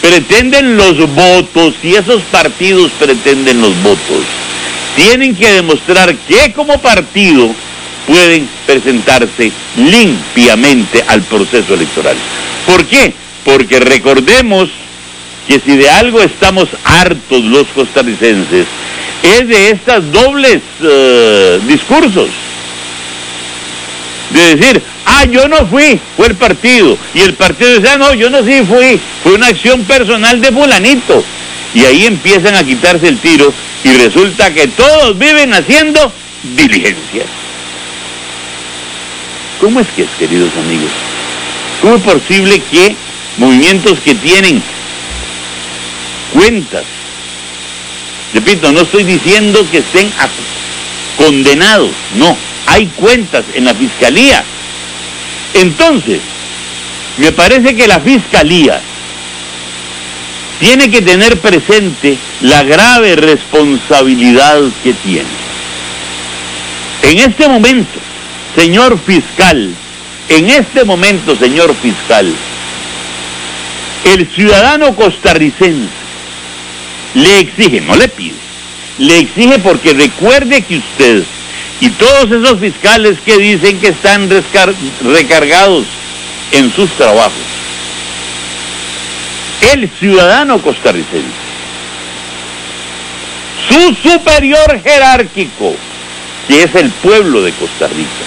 [0.00, 4.24] pretenden los votos y esos partidos pretenden los votos.
[4.94, 7.54] Tienen que demostrar que como partido
[8.06, 12.16] pueden presentarse limpiamente al proceso electoral.
[12.66, 13.12] ¿Por qué?
[13.44, 14.70] Porque recordemos
[15.46, 18.66] que si de algo estamos hartos los costarricenses,
[19.22, 22.28] es de estos dobles uh, discursos.
[24.30, 26.96] De decir, ah, yo no fui, fue el partido.
[27.14, 30.52] Y el partido dice, ah, no, yo no sí fui, fue una acción personal de
[30.52, 31.24] fulanito.
[31.74, 33.52] Y ahí empiezan a quitarse el tiro
[33.84, 36.12] y resulta que todos viven haciendo
[36.56, 37.26] diligencias.
[39.60, 40.90] ¿Cómo es que es, queridos amigos?
[41.80, 42.96] ¿Cómo es posible que
[43.38, 44.62] movimientos que tienen
[46.32, 46.84] cuentas.
[48.34, 50.10] Repito, no estoy diciendo que estén
[51.16, 52.36] condenados, no,
[52.66, 54.44] hay cuentas en la fiscalía.
[55.54, 56.20] Entonces,
[57.18, 58.80] me parece que la fiscalía
[60.60, 65.28] tiene que tener presente la grave responsabilidad que tiene.
[67.02, 67.98] En este momento,
[68.54, 69.70] señor fiscal,
[70.28, 72.32] en este momento, señor fiscal,
[74.04, 75.88] el ciudadano costarricense
[77.14, 78.34] le exige, no le pide,
[78.98, 81.24] le exige porque recuerde que usted
[81.80, 85.84] y todos esos fiscales que dicen que están recargados
[86.52, 87.32] en sus trabajos,
[89.72, 91.46] el ciudadano costarricense,
[93.68, 95.74] su superior jerárquico,
[96.48, 98.24] que es el pueblo de Costa Rica,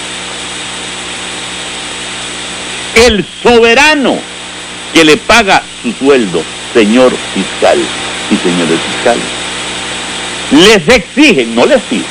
[3.06, 4.18] el soberano
[4.92, 6.42] que le paga su sueldo,
[6.72, 7.78] señor fiscal
[8.30, 9.24] y señores fiscales.
[10.50, 12.04] Les exige, no les pide,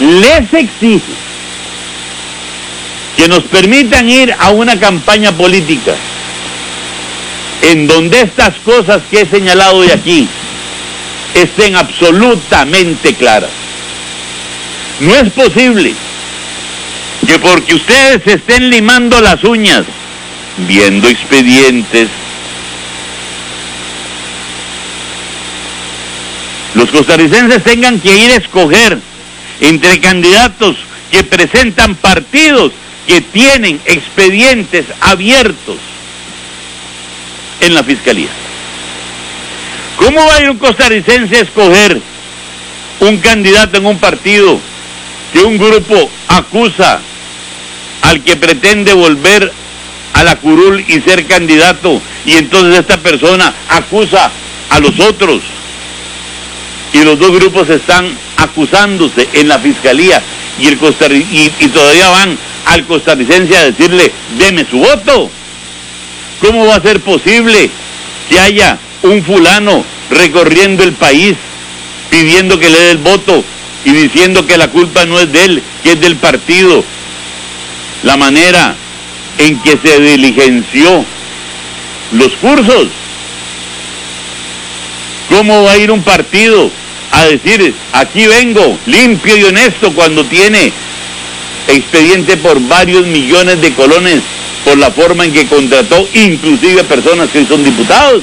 [0.00, 1.12] les exige
[3.16, 5.94] que nos permitan ir a una campaña política
[7.62, 10.28] en donde estas cosas que he señalado de aquí
[11.34, 13.50] estén absolutamente claras.
[15.00, 15.94] No es posible
[17.26, 19.84] que porque ustedes estén limando las uñas,
[20.58, 22.08] viendo expedientes,
[26.74, 28.98] los costarricenses tengan que ir a escoger
[29.60, 30.76] entre candidatos
[31.10, 32.72] que presentan partidos
[33.06, 35.78] que tienen expedientes abiertos
[37.60, 38.28] en la fiscalía.
[39.96, 42.00] ¿Cómo va a ir un costarricense a escoger
[43.00, 44.58] un candidato en un partido
[45.32, 47.00] que un grupo acusa
[48.02, 49.52] al que pretende volver
[50.14, 54.30] a la curul y ser candidato y entonces esta persona acusa
[54.70, 55.42] a los otros
[56.92, 58.06] y los dos grupos están
[58.38, 60.22] acusándose en la fiscalía
[60.58, 60.78] y, el
[61.30, 65.30] y, y todavía van al costarricense a decirle deme su voto.
[66.40, 67.70] ¿Cómo va a ser posible
[68.28, 71.34] que haya un fulano recorriendo el país
[72.10, 73.44] pidiendo que le dé el voto
[73.84, 76.84] y diciendo que la culpa no es de él, que es del partido.
[78.02, 78.74] La manera
[79.38, 81.04] en que se diligenció
[82.12, 82.88] los cursos.
[85.28, 86.70] ¿Cómo va a ir un partido
[87.12, 90.72] a decir, aquí vengo, limpio y honesto, cuando tiene
[91.68, 94.22] expediente por varios millones de colones
[94.64, 98.22] por la forma en que contrató inclusive personas que son diputados?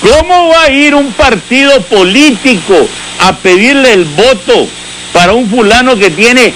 [0.00, 2.88] ¿Cómo va a ir un partido político
[3.20, 4.68] a pedirle el voto
[5.12, 6.54] para un fulano que tiene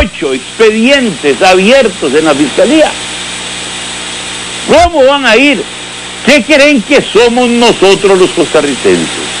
[0.00, 2.90] ocho expedientes abiertos en la fiscalía?
[4.68, 5.62] ¿Cómo van a ir?
[6.24, 9.33] ¿Qué creen que somos nosotros los costarricenses?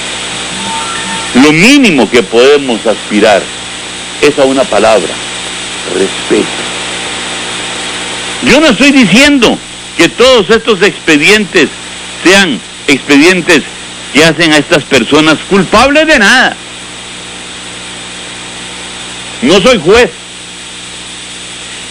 [1.34, 3.42] Lo mínimo que podemos aspirar
[4.22, 5.12] es a una palabra,
[5.92, 6.44] respeto.
[8.46, 9.58] Yo no estoy diciendo
[9.96, 11.68] que todos estos expedientes
[12.22, 13.62] sean expedientes
[14.12, 16.56] que hacen a estas personas culpables de nada.
[19.42, 20.10] No soy juez.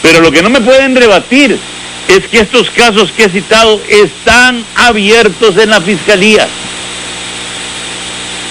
[0.01, 1.57] Pero lo que no me pueden rebatir
[2.07, 6.47] es que estos casos que he citado están abiertos en la fiscalía.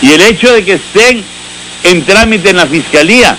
[0.03, 1.24] Y el hecho de que estén
[1.84, 3.36] en trámite en la fiscalía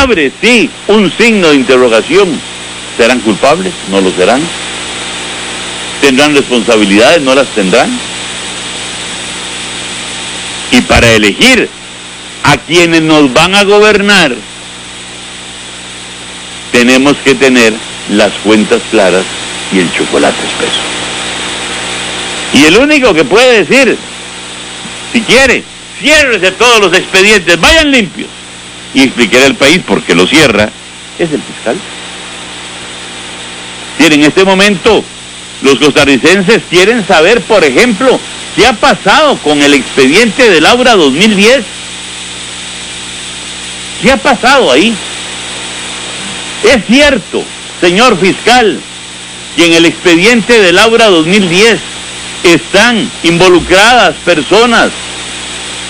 [0.00, 2.40] abre, sí, un signo de interrogación.
[2.96, 3.72] ¿Serán culpables?
[3.90, 4.40] ¿No lo serán?
[6.00, 7.20] ¿Tendrán responsabilidades?
[7.22, 7.90] ¿No las tendrán?
[10.70, 11.68] Y para elegir
[12.44, 14.34] a quienes nos van a gobernar,
[16.72, 17.72] tenemos que tener
[18.10, 19.24] las cuentas claras
[19.72, 20.80] y el chocolate espeso.
[22.54, 23.96] Y el único que puede decir,
[25.12, 25.64] si quiere,
[26.00, 28.28] ciérrese todos los expedientes, vayan limpios.
[28.94, 30.70] Y expliqué al país por qué lo cierra,
[31.18, 31.76] es el fiscal.
[33.98, 35.04] Y en este momento
[35.62, 38.20] los costarricenses quieren saber, por ejemplo,
[38.54, 41.64] ¿Qué ha pasado con el expediente de Laura 2010?
[44.00, 44.94] ¿Qué ha pasado ahí?
[46.62, 47.42] Es cierto,
[47.80, 48.78] señor fiscal,
[49.56, 51.80] que en el expediente de Laura 2010
[52.44, 54.90] están involucradas personas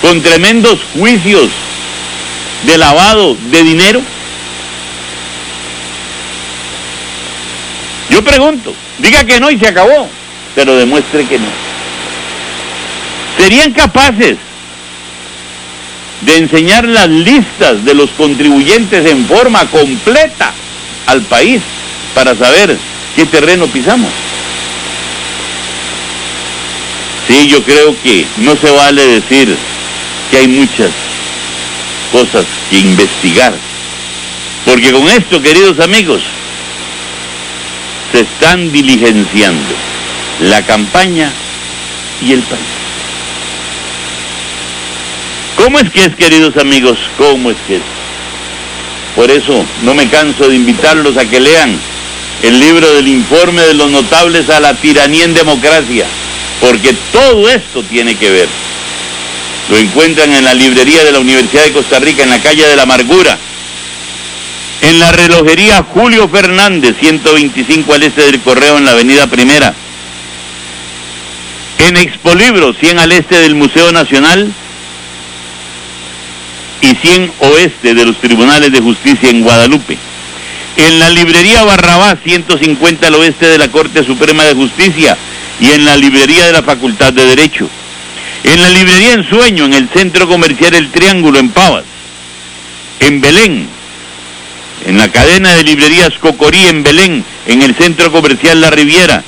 [0.04, 1.48] con tremendos juicios
[2.66, 4.02] de lavado de dinero.
[8.10, 10.06] Yo pregunto, diga que no y se acabó,
[10.54, 11.46] pero demuestre que no
[13.38, 14.36] serían capaces
[16.20, 20.52] de enseñar las listas de los contribuyentes en forma completa
[21.06, 21.62] al país
[22.14, 22.76] para saber
[23.16, 24.10] qué terreno pisamos.
[27.26, 29.56] Sí, yo creo que no se vale decir
[30.34, 30.90] que hay muchas
[32.10, 33.54] cosas que investigar.
[34.64, 36.24] Porque con esto, queridos amigos,
[38.10, 39.74] se están diligenciando
[40.40, 41.30] la campaña
[42.20, 42.62] y el país.
[45.56, 46.98] ¿Cómo es que es, queridos amigos?
[47.16, 47.82] ¿Cómo es que es?
[49.14, 51.78] Por eso no me canso de invitarlos a que lean
[52.42, 56.06] el libro del informe de los notables a la tiranía en democracia,
[56.60, 58.48] porque todo esto tiene que ver.
[59.70, 62.76] Lo encuentran en la librería de la Universidad de Costa Rica, en la calle de
[62.76, 63.38] la Amargura,
[64.82, 69.74] en la relojería Julio Fernández, 125 al este del Correo, en la Avenida Primera,
[71.78, 74.52] en Expolibro, 100 al este del Museo Nacional,
[76.84, 79.96] y 100 oeste de los Tribunales de Justicia en Guadalupe.
[80.76, 85.16] En la librería Barrabás, 150 al oeste de la Corte Suprema de Justicia
[85.60, 87.68] y en la librería de la Facultad de Derecho.
[88.44, 91.84] En la librería Ensueño, en el Centro Comercial El Triángulo, en Pavas.
[93.00, 93.68] En Belén,
[94.86, 99.22] en la cadena de librerías Cocorí, en Belén, en el Centro Comercial La Riviera.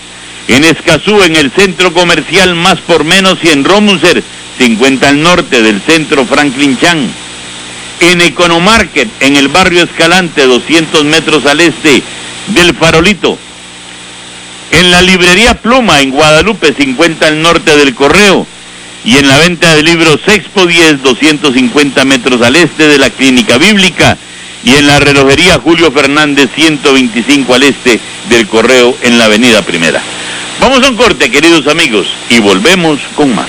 [0.49, 4.23] En Escazú, en el Centro Comercial Más por Menos y en Romuser,
[4.59, 7.11] 50 al norte del Centro Franklin Chan
[8.01, 12.03] en Economarket, en el barrio Escalante, 200 metros al este
[12.49, 13.39] del Farolito.
[14.71, 18.47] En la librería Pluma, en Guadalupe, 50 al norte del Correo.
[19.07, 23.57] Y en la venta de libros Expo 10, 250 metros al este de la Clínica
[23.57, 24.19] Bíblica.
[24.65, 30.03] Y en la relojería Julio Fernández, 125 al este del Correo, en la Avenida Primera.
[30.61, 33.47] Vamos a un corte, queridos amigos, y volvemos con más.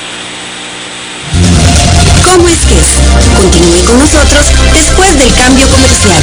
[2.24, 3.36] ¿Cómo es que es?
[3.36, 6.22] Continúe con nosotros después del cambio comercial.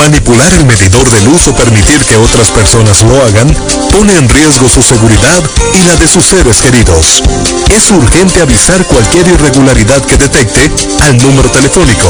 [0.00, 3.54] Manipular el medidor de luz o permitir que otras personas lo hagan
[3.92, 5.42] pone en riesgo su seguridad
[5.74, 7.22] y la de sus seres queridos.
[7.68, 10.72] Es urgente avisar cualquier irregularidad que detecte
[11.04, 12.08] al número telefónico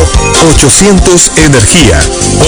[0.54, 2.00] 800 Energía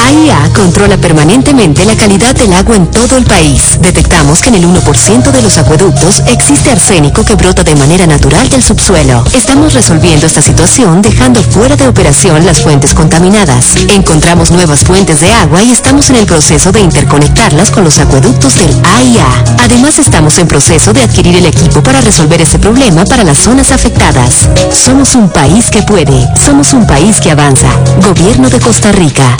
[0.06, 3.78] AIA controla permanentemente la calidad del agua en todo el país.
[3.80, 8.48] Detectamos que en el 1% de los acueductos existe arsénico que brota de manera natural
[8.50, 9.24] del subsuelo.
[9.34, 13.76] Estamos resolviendo esta situación dejando fuera de operación las fuentes contaminadas.
[13.88, 18.56] Encontramos nuevas fuentes de agua y estamos en el proceso de interconectarlas con los acueductos
[18.56, 19.26] del AIA.
[19.62, 23.72] Además estamos en proceso de adquirir el equipo para resolver ese problema para las zonas
[23.72, 24.48] afectadas.
[24.70, 26.28] Somos un país que puede.
[26.44, 27.68] Somos un país que avanza.
[28.02, 29.36] Gobierno de Costa Rica.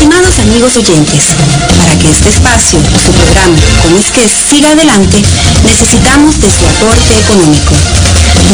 [0.00, 1.36] Estimados amigos oyentes,
[1.76, 5.22] para que este espacio, su programa, como es que siga adelante,
[5.62, 7.74] necesitamos de su aporte económico.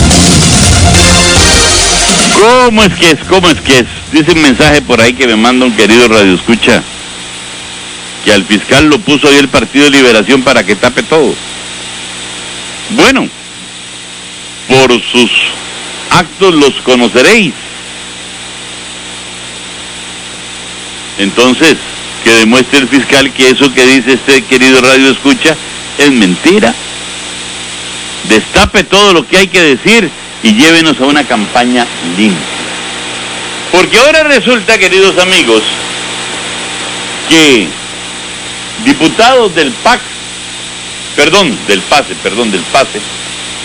[2.41, 3.18] ¿Cómo es que es?
[3.28, 3.87] ¿Cómo es que es?
[4.12, 6.82] Dice un mensaje por ahí que me manda un querido Radio Escucha,
[8.24, 11.34] que al fiscal lo puso ahí el Partido de Liberación para que tape todo.
[12.91, 13.28] Bueno,
[14.68, 15.30] por sus
[16.11, 17.55] actos los conoceréis.
[21.18, 21.76] Entonces,
[22.22, 25.57] que demuestre el fiscal que eso que dice este querido Radio Escucha
[25.99, 26.74] es mentira.
[28.28, 30.11] Destape todo lo que hay que decir
[30.47, 31.84] y llévenos a una campaña
[32.16, 32.47] limpia.
[33.72, 35.62] Porque ahora resulta, queridos amigos,
[37.28, 37.66] que
[38.84, 40.01] diputados del PAC,
[41.16, 43.01] perdón, del PASE, perdón, del PASE,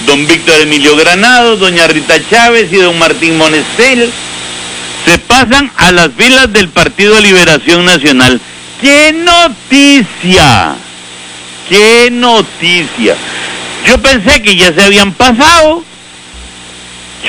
[0.08, 4.12] don Víctor Emilio Granado, doña Rita Chávez y don Martín Monestel,
[5.06, 8.42] se pasan a las filas del Partido Liberación Nacional.
[8.82, 10.76] ¡Qué noticia!
[11.72, 13.16] qué noticia.
[13.88, 15.86] Yo pensé que ya se habían pasado.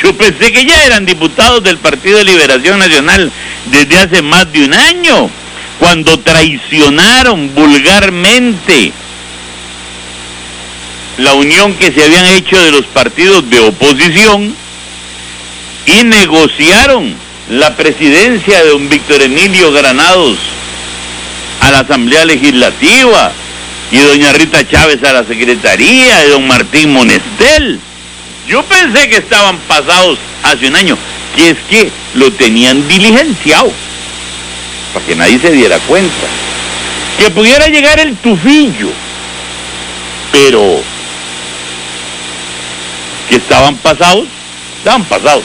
[0.01, 3.30] Yo pensé que ya eran diputados del Partido de Liberación Nacional
[3.66, 5.30] desde hace más de un año,
[5.78, 8.93] cuando traicionaron vulgarmente
[11.18, 14.55] la unión que se habían hecho de los partidos de oposición
[15.86, 17.14] y negociaron
[17.51, 20.38] la presidencia de don Víctor Emilio Granados
[21.61, 23.32] a la Asamblea Legislativa
[23.90, 27.78] y doña Rita Chávez a la Secretaría de don Martín Monestel.
[28.47, 30.99] Yo pensé que estaban pasados hace un año,
[31.36, 33.72] que es que lo tenían diligenciado,
[34.93, 36.26] para que nadie se diera cuenta.
[37.18, 38.88] Que pudiera llegar el tufillo,
[40.32, 40.82] pero
[43.28, 44.26] que estaban pasados,
[44.78, 45.45] estaban pasados.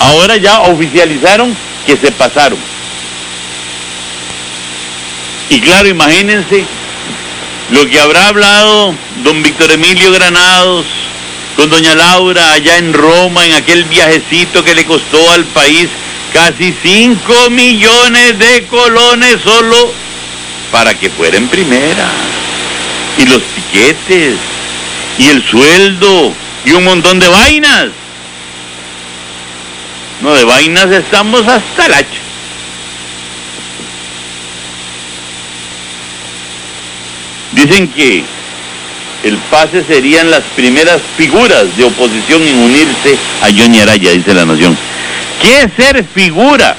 [0.00, 1.54] Ahora ya oficializaron
[1.86, 2.58] que se pasaron.
[5.50, 6.64] Y claro, imagínense
[7.72, 8.94] lo que habrá hablado
[9.24, 10.86] don Víctor Emilio Granados
[11.56, 15.88] con doña Laura allá en Roma en aquel viajecito que le costó al país
[16.32, 19.92] casi 5 millones de colones solo
[20.70, 22.10] para que fuera en primera.
[23.18, 24.36] Y los piquetes,
[25.18, 26.32] y el sueldo,
[26.64, 27.88] y un montón de vainas.
[30.22, 32.21] No, de vainas estamos hasta el hacha.
[37.52, 38.24] Dicen que
[39.24, 44.44] el pase serían las primeras figuras de oposición en unirse a Johnny Araya, dice la
[44.44, 44.76] Nación.
[45.40, 46.76] ¿Qué es ser figura?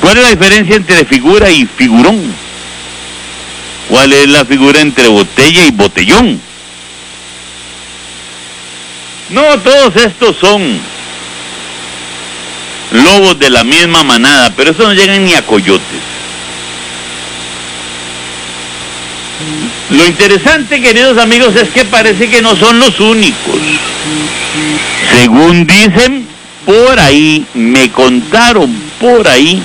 [0.00, 2.20] ¿Cuál es la diferencia entre figura y figurón?
[3.88, 6.40] ¿Cuál es la figura entre botella y botellón?
[9.30, 10.80] No, todos estos son
[12.92, 16.13] lobos de la misma manada, pero eso no llegan ni a coyotes.
[19.90, 23.56] Lo interesante, queridos amigos, es que parece que no son los únicos.
[25.12, 26.26] Según dicen,
[26.64, 29.62] por ahí, me contaron por ahí,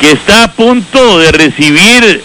[0.00, 2.22] que está a punto de recibir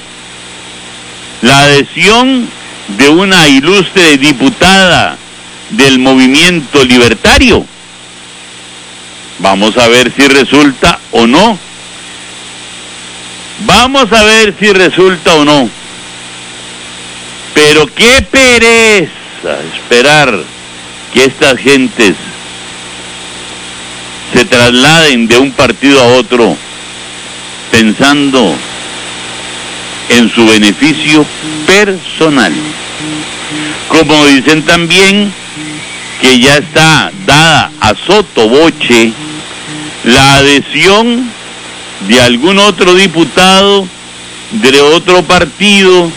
[1.41, 2.49] la adhesión
[2.97, 5.18] de una ilustre diputada
[5.72, 7.66] del movimiento libertario.
[9.39, 11.57] Vamos a ver si resulta o no.
[13.66, 15.70] Vamos a ver si resulta o no.
[17.53, 20.39] Pero qué pereza esperar
[21.14, 22.16] que estas gentes
[24.34, 26.55] se trasladen de un partido a otro
[27.72, 28.55] pensando
[30.10, 31.26] en su beneficio
[31.66, 32.53] personal.
[33.89, 35.34] Como dicen también
[36.22, 39.12] que ya está dada a sotoboche
[40.03, 41.39] la adhesión
[42.08, 43.88] de algún otro diputado
[44.52, 46.12] de otro partido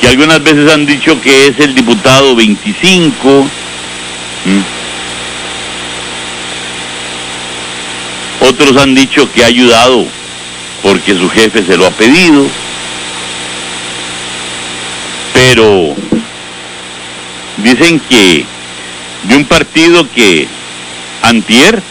[0.00, 3.48] que algunas veces han dicho que es el diputado 25.
[8.40, 10.06] Otros han dicho que ha ayudado
[10.82, 12.46] porque su jefe se lo ha pedido.
[15.32, 15.94] Pero
[17.56, 18.44] dicen que
[19.24, 20.46] de un partido que
[21.22, 21.82] antier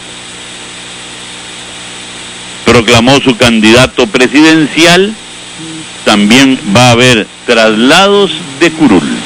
[2.74, 5.14] proclamó su candidato presidencial,
[6.04, 9.16] también va a haber traslados de curul.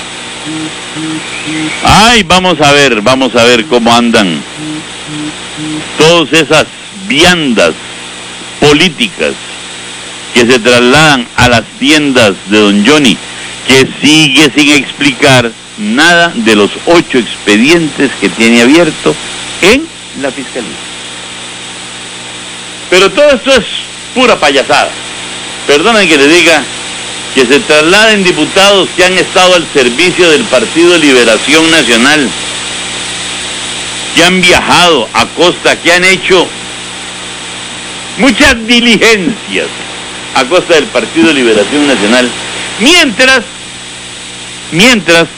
[1.82, 4.38] Ay, vamos a ver, vamos a ver cómo andan
[5.96, 6.66] todas esas
[7.06, 7.72] viandas
[8.60, 9.32] políticas
[10.34, 13.16] que se trasladan a las tiendas de don Johnny,
[13.66, 19.16] que sigue sin explicar nada de los ocho expedientes que tiene abierto
[19.62, 19.88] en
[20.20, 20.87] la fiscalía.
[22.90, 23.64] Pero todo esto es
[24.14, 24.90] pura payasada.
[25.66, 26.62] Perdonen que le diga
[27.34, 32.28] que se trasladen diputados que han estado al servicio del Partido Liberación Nacional,
[34.14, 36.46] que han viajado a costa, que han hecho
[38.16, 39.66] muchas diligencias
[40.34, 42.30] a costa del Partido Liberación Nacional,
[42.80, 43.42] mientras,
[44.72, 45.28] mientras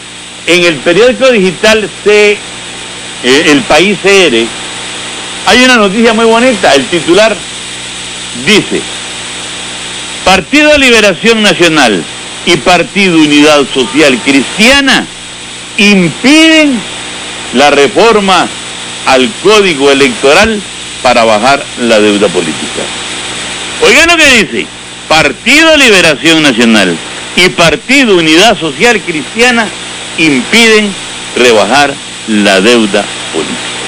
[0.46, 2.38] en el periódico digital C,
[3.22, 4.46] eh, El País CR,
[5.47, 6.74] hay una noticia muy bonita.
[6.74, 7.36] El titular
[8.47, 8.80] dice,
[10.24, 12.05] Partido Liberación Nacional
[12.47, 15.07] y Partido Unidad Social Cristiana
[15.76, 16.78] impiden
[17.55, 18.49] la reforma
[19.07, 20.61] al código electoral
[21.03, 22.82] para bajar la deuda política.
[23.82, 24.66] Oigan lo que dice,
[25.09, 26.97] Partido Liberación Nacional
[27.36, 29.66] y Partido Unidad Social Cristiana
[30.18, 30.93] impiden
[31.36, 31.95] rebajar
[32.28, 33.80] la deuda política.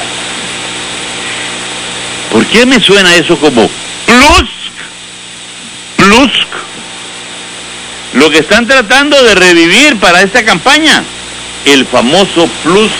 [2.32, 3.68] ¿Por qué me suena eso como
[4.06, 4.50] plus?
[5.96, 6.32] Plus.
[8.14, 11.04] Lo que están tratando de revivir para esta campaña,
[11.66, 12.90] el famoso plus,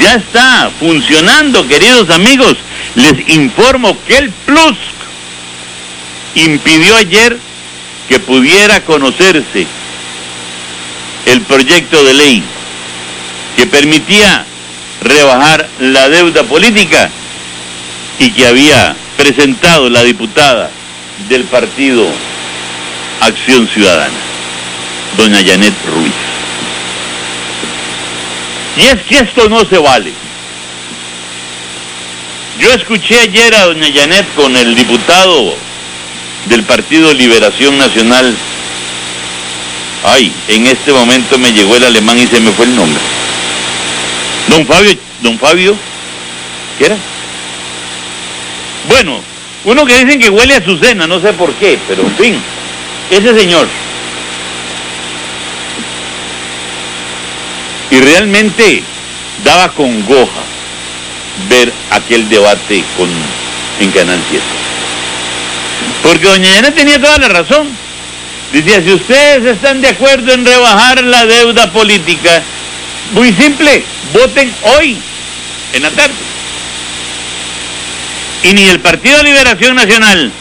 [0.00, 2.56] ya está funcionando, queridos amigos.
[2.94, 4.76] Les informo que el plus
[6.36, 7.36] impidió ayer
[8.08, 9.66] que pudiera conocerse
[11.26, 12.42] el proyecto de ley
[13.56, 14.44] que permitía
[15.02, 17.10] rebajar la deuda política
[18.22, 20.70] y que había presentado la diputada
[21.28, 22.06] del partido
[23.20, 24.14] Acción Ciudadana,
[25.16, 26.12] doña Janet Ruiz.
[28.76, 30.12] Y es que esto no se vale.
[32.60, 35.56] Yo escuché ayer a doña Janet con el diputado
[36.46, 38.36] del Partido Liberación Nacional.
[40.04, 43.02] Ay, en este momento me llegó el alemán y se me fue el nombre.
[44.48, 45.76] Don Fabio, don Fabio,
[46.78, 47.11] ¿qué era?
[48.88, 49.20] Bueno,
[49.64, 52.42] uno que dicen que huele a su cena, no sé por qué, pero en fin,
[53.10, 53.68] ese señor.
[57.90, 58.82] Y realmente
[59.44, 60.40] daba congoja
[61.48, 63.08] ver aquel debate con,
[63.80, 64.42] en Canal 7.
[66.02, 67.68] Porque doña Yana tenía toda la razón.
[68.52, 72.42] Decía, si ustedes están de acuerdo en rebajar la deuda política,
[73.12, 74.98] muy simple, voten hoy,
[75.72, 76.14] en la tarde.
[78.42, 80.32] Y ni el Partido Liberación Nacional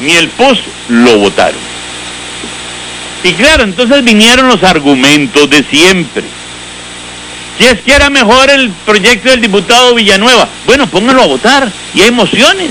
[0.00, 1.60] ni el PUS lo votaron.
[3.22, 6.24] Y claro, entonces vinieron los argumentos de siempre.
[7.58, 12.00] Si es que era mejor el proyecto del diputado Villanueva, bueno, pónganlo a votar y
[12.00, 12.70] hay emociones.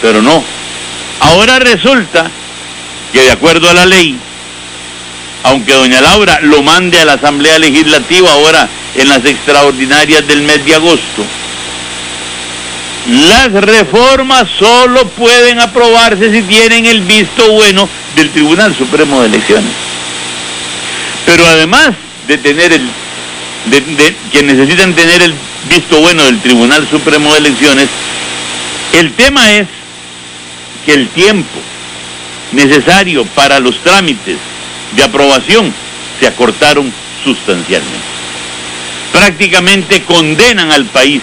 [0.00, 0.42] Pero no.
[1.20, 2.30] Ahora resulta
[3.12, 4.16] que de acuerdo a la ley,
[5.42, 10.64] aunque doña Laura lo mande a la Asamblea Legislativa ahora en las extraordinarias del mes
[10.64, 11.24] de agosto,
[13.06, 19.72] las reformas solo pueden aprobarse si tienen el visto bueno del Tribunal Supremo de Elecciones.
[21.26, 21.90] Pero además
[22.28, 22.88] de tener el,
[23.66, 25.34] de, que necesitan tener el
[25.68, 27.88] visto bueno del Tribunal Supremo de Elecciones,
[28.92, 29.66] el tema es
[30.86, 31.58] que el tiempo
[32.52, 34.36] necesario para los trámites
[34.94, 35.72] de aprobación
[36.20, 36.92] se acortaron
[37.24, 38.12] sustancialmente.
[39.12, 41.22] Prácticamente condenan al país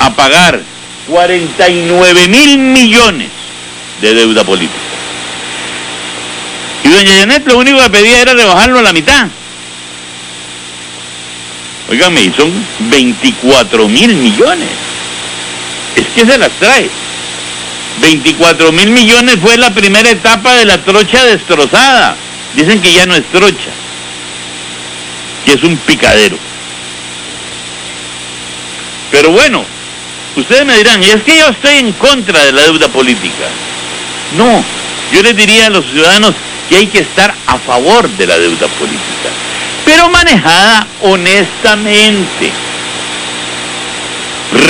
[0.00, 0.60] a pagar
[1.06, 3.28] 49 mil millones
[4.00, 4.80] de deuda política.
[6.84, 9.28] Y doña Janet lo único que pedía era rebajarlo a la mitad.
[11.90, 12.50] Óigame, son
[12.90, 14.68] 24 mil millones.
[15.96, 16.88] Es que se las trae.
[18.00, 22.16] 24 mil millones fue la primera etapa de la trocha destrozada.
[22.54, 23.70] Dicen que ya no es trocha,
[25.44, 26.38] que es un picadero.
[29.10, 29.64] Pero bueno,
[30.36, 33.46] ustedes me dirán, y es que yo estoy en contra de la deuda política.
[34.36, 34.64] No,
[35.12, 36.34] yo les diría a los ciudadanos
[36.68, 39.30] que hay que estar a favor de la deuda política,
[39.84, 42.52] pero manejada honestamente,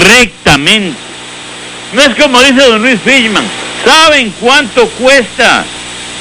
[0.08, 0.96] rectamente.
[1.92, 3.44] No es como dice don Luis Fishman,
[3.84, 5.64] ¿saben cuánto cuesta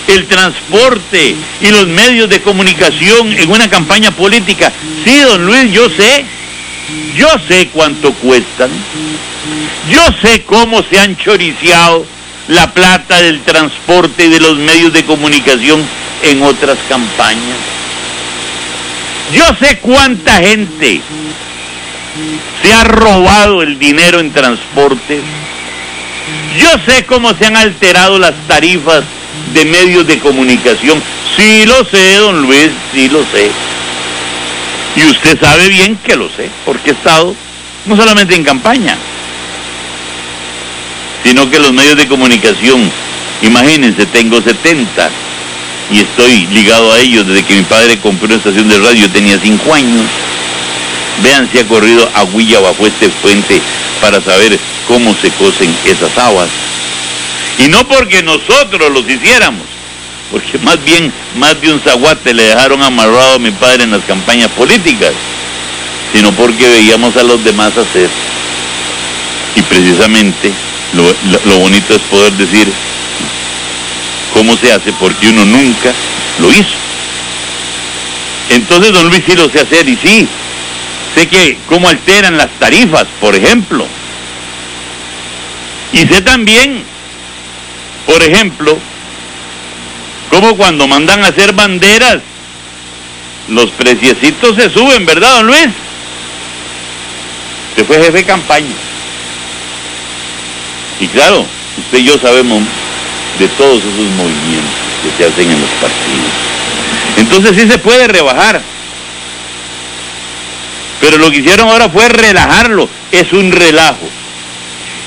[0.07, 4.71] el transporte y los medios de comunicación en una campaña política?
[5.05, 6.25] Sí, don Luis, yo sé,
[7.15, 8.69] yo sé cuánto cuestan.
[9.89, 12.05] Yo sé cómo se han choriciado
[12.47, 15.83] la plata del transporte y de los medios de comunicación
[16.23, 17.57] en otras campañas.
[19.33, 21.01] Yo sé cuánta gente
[22.61, 25.21] se ha robado el dinero en transporte.
[26.59, 29.03] Yo sé cómo se han alterado las tarifas
[29.53, 31.01] de medios de comunicación.
[31.37, 33.51] Sí lo sé, don Luis, sí lo sé.
[34.99, 37.33] Y usted sabe bien que lo sé, porque he estado
[37.85, 38.97] no solamente en campaña,
[41.23, 42.91] sino que los medios de comunicación,
[43.41, 45.09] imagínense, tengo 70
[45.91, 49.39] y estoy ligado a ellos desde que mi padre compró una estación de radio, tenía
[49.39, 50.05] 5 años.
[51.23, 53.61] Vean si ha corrido aguilla bajo este puente
[54.01, 56.49] para saber cómo se cosen esas aguas.
[57.57, 59.63] Y no porque nosotros los hiciéramos,
[60.31, 64.03] porque más bien más de un zaguate le dejaron amarrado a mi padre en las
[64.03, 65.11] campañas políticas,
[66.13, 68.09] sino porque veíamos a los demás hacer.
[69.55, 70.51] Y precisamente
[70.93, 72.71] lo, bonito es poder decir
[74.33, 75.91] cómo se hace, porque uno nunca
[76.39, 76.77] lo hizo.
[78.51, 80.27] Entonces don Luis sí lo sé hacer y sí,
[81.15, 83.85] sé que cómo alteran las tarifas, por ejemplo.
[85.91, 86.83] Y sé también,
[88.05, 88.77] por ejemplo,
[90.29, 92.19] cómo cuando mandan a hacer banderas,
[93.47, 95.69] los preciecitos se suben, ¿verdad, don Luis?
[97.75, 98.75] Se fue jefe de campaña.
[100.99, 101.45] Y claro,
[101.77, 102.61] usted y yo sabemos
[103.39, 106.49] de todos esos movimientos que se hacen en los partidos.
[107.17, 108.61] Entonces sí se puede rebajar.
[110.99, 112.89] Pero lo que hicieron ahora fue relajarlo.
[113.11, 114.09] Es un relajo.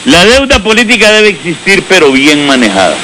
[0.07, 2.97] La deuda política debe existir, pero bien manejada.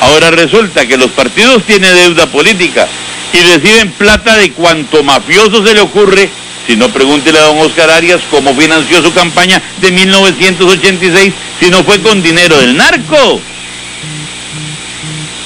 [0.00, 2.86] Ahora resulta que los partidos tienen deuda política
[3.32, 6.28] y reciben plata de cuanto mafioso se le ocurre.
[6.66, 11.84] Si no, pregúntele a don Oscar Arias cómo financió su campaña de 1986 si no
[11.84, 13.40] fue con dinero del narco.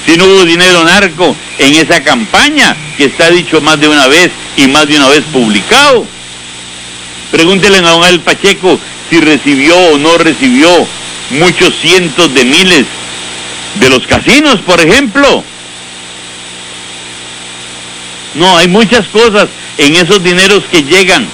[0.05, 4.31] Si no hubo dinero narco en esa campaña que está dicho más de una vez
[4.57, 6.05] y más de una vez publicado.
[7.31, 8.79] Pregúntele a don El Pacheco
[9.09, 10.69] si recibió o no recibió
[11.29, 12.85] muchos cientos de miles
[13.75, 15.43] de los casinos, por ejemplo.
[18.35, 19.47] No, hay muchas cosas
[19.77, 21.27] en esos dineros que llegan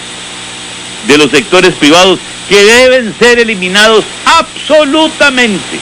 [1.07, 2.19] de los sectores privados
[2.49, 5.79] que deben ser eliminados absolutamente.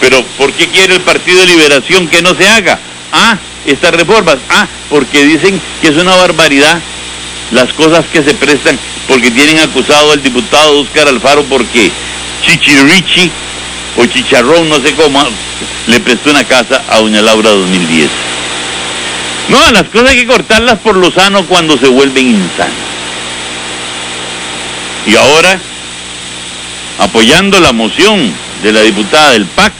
[0.00, 2.78] Pero ¿por qué quiere el Partido de Liberación que no se haga?
[3.12, 4.36] Ah, estas reformas.
[4.48, 6.80] Ah, porque dicen que es una barbaridad
[7.50, 11.90] las cosas que se prestan, porque tienen acusado al diputado Oscar Alfaro porque
[12.42, 13.30] Chichirichi
[13.96, 15.22] o Chicharrón, no sé cómo,
[15.86, 18.08] le prestó una casa a Doña Laura 2010.
[19.48, 22.72] No, las cosas hay que cortarlas por lo sano cuando se vuelven insanas.
[25.06, 25.58] Y ahora,
[26.98, 28.32] apoyando la moción
[28.62, 29.72] de la diputada del PAC,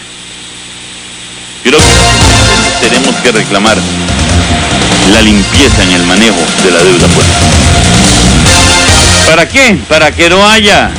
[1.63, 3.79] creo que tenemos que reclamar
[5.15, 7.39] la limpieza en el manejo de la deuda pública.
[9.31, 9.79] ¿Para qué?
[9.89, 10.91] Para que no haya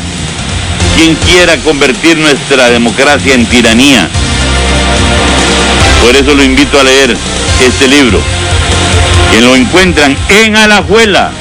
[0.97, 4.09] quien quiera convertir nuestra democracia en tiranía.
[6.03, 7.15] Por eso lo invito a leer
[7.65, 8.19] este libro,
[9.31, 11.31] que lo encuentran en Alajuela,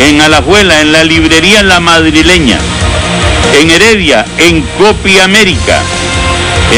[0.00, 2.58] en Alajuela, en la librería La Madrileña,
[3.60, 5.80] en Heredia, en Copia América,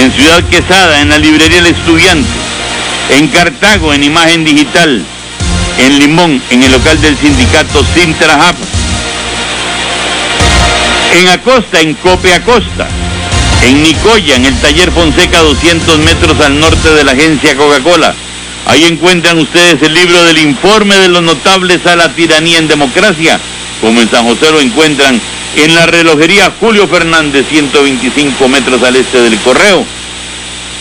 [0.00, 2.28] en Ciudad Quesada, en la librería El Estudiante,
[3.10, 5.04] en Cartago, en Imagen Digital,
[5.78, 8.56] en Limón, en el local del sindicato Sintrahap,
[11.18, 12.88] en Acosta, en Cope Acosta,
[13.62, 18.14] en Nicoya, en el taller Fonseca, 200 metros al norte de la agencia Coca-Cola.
[18.66, 23.40] Ahí encuentran ustedes el libro del informe de los notables a la tiranía en democracia,
[23.80, 25.20] como en San José lo encuentran
[25.56, 29.84] en la relojería Julio Fernández, 125 metros al este del Correo,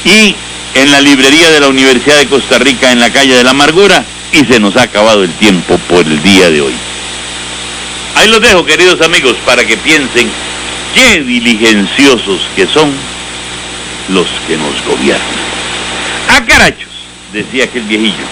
[0.06, 0.36] y
[0.76, 4.06] en la librería de la Universidad de Costa Rica en la calle de la Amargura,
[4.32, 6.74] y se nos ha acabado el tiempo por el día de hoy.
[8.16, 10.30] Ahí los dejo, queridos amigos, para que piensen
[10.94, 12.92] qué diligenciosos que son
[14.10, 15.22] los que nos gobiernan.
[16.30, 16.90] ¡A carachos!
[17.34, 18.26] Decía aquel viejillo.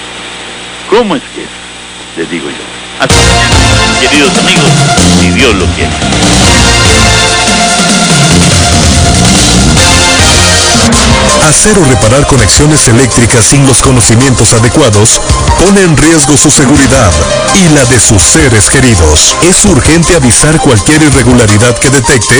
[0.89, 2.18] ¿Cómo es que es?
[2.18, 2.80] Les digo yo.
[4.01, 4.72] Queridos amigos,
[5.20, 6.28] si Dios lo quiere.
[11.47, 15.20] Hacer o reparar conexiones eléctricas sin los conocimientos adecuados
[15.65, 17.11] pone en riesgo su seguridad
[17.55, 19.36] y la de sus seres queridos.
[19.49, 22.36] Es urgente avisar cualquier irregularidad que detecte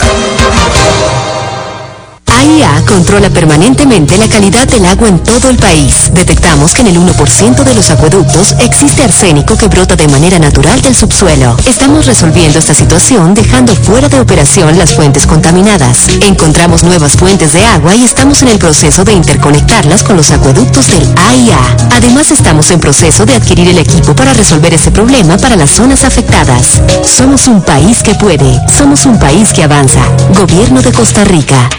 [2.38, 6.12] AIA controla permanentemente la calidad del agua en todo el país.
[6.14, 10.82] Detectamos que en el 1% de los acueductos existe arsénico que brota de manera natural
[10.82, 11.56] del subsuelo.
[11.68, 16.08] Estamos resolviendo esta situación dejando fuera de operación las fuentes contaminadas.
[16.22, 20.88] Encontramos nuevas fuentes de agua y estamos en el proceso de interconectarlas con los acueductos
[20.88, 21.60] del AIA.
[21.96, 26.04] Además estamos en proceso de adquirir el equipo para resolver ese problema para las zonas
[26.04, 26.82] afectadas.
[27.04, 28.60] Somos un país que puede.
[28.76, 30.02] Somos un país que avanza.
[30.34, 31.70] Gobierno de Costa Rica.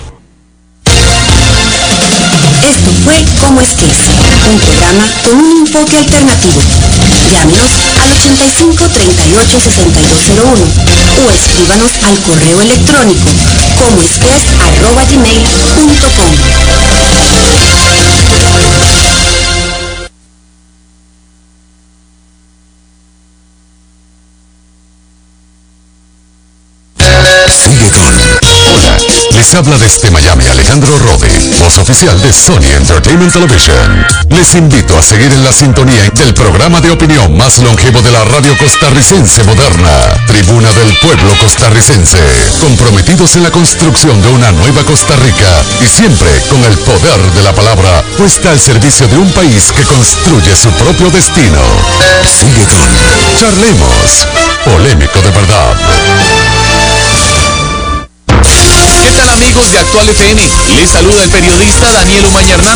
[3.07, 3.99] Fue Cómo es que es,
[4.51, 6.59] un programa con un enfoque alternativo.
[7.31, 7.71] Llámenos
[8.03, 10.67] al 85 38 6201
[11.23, 13.29] o escríbanos al correo electrónico
[13.79, 16.33] como es que es arroba gmail.com.
[29.57, 31.31] habla desde Miami Alejandro Rode,
[31.61, 34.07] voz oficial de Sony Entertainment Television.
[34.29, 38.23] Les invito a seguir en la sintonía del programa de opinión más longevo de la
[38.25, 39.91] radio costarricense moderna,
[40.27, 42.19] Tribuna del Pueblo Costarricense,
[42.61, 47.43] comprometidos en la construcción de una nueva Costa Rica y siempre con el poder de
[47.43, 51.63] la palabra puesta al servicio de un país que construye su propio destino.
[52.41, 53.41] Sigue con.
[53.41, 54.27] Charlemos,
[54.65, 56.56] polémico de verdad.
[59.07, 60.43] ¿Qué tal amigos de Actual FM?
[60.75, 62.67] Les saluda el periodista Daniel Umaña.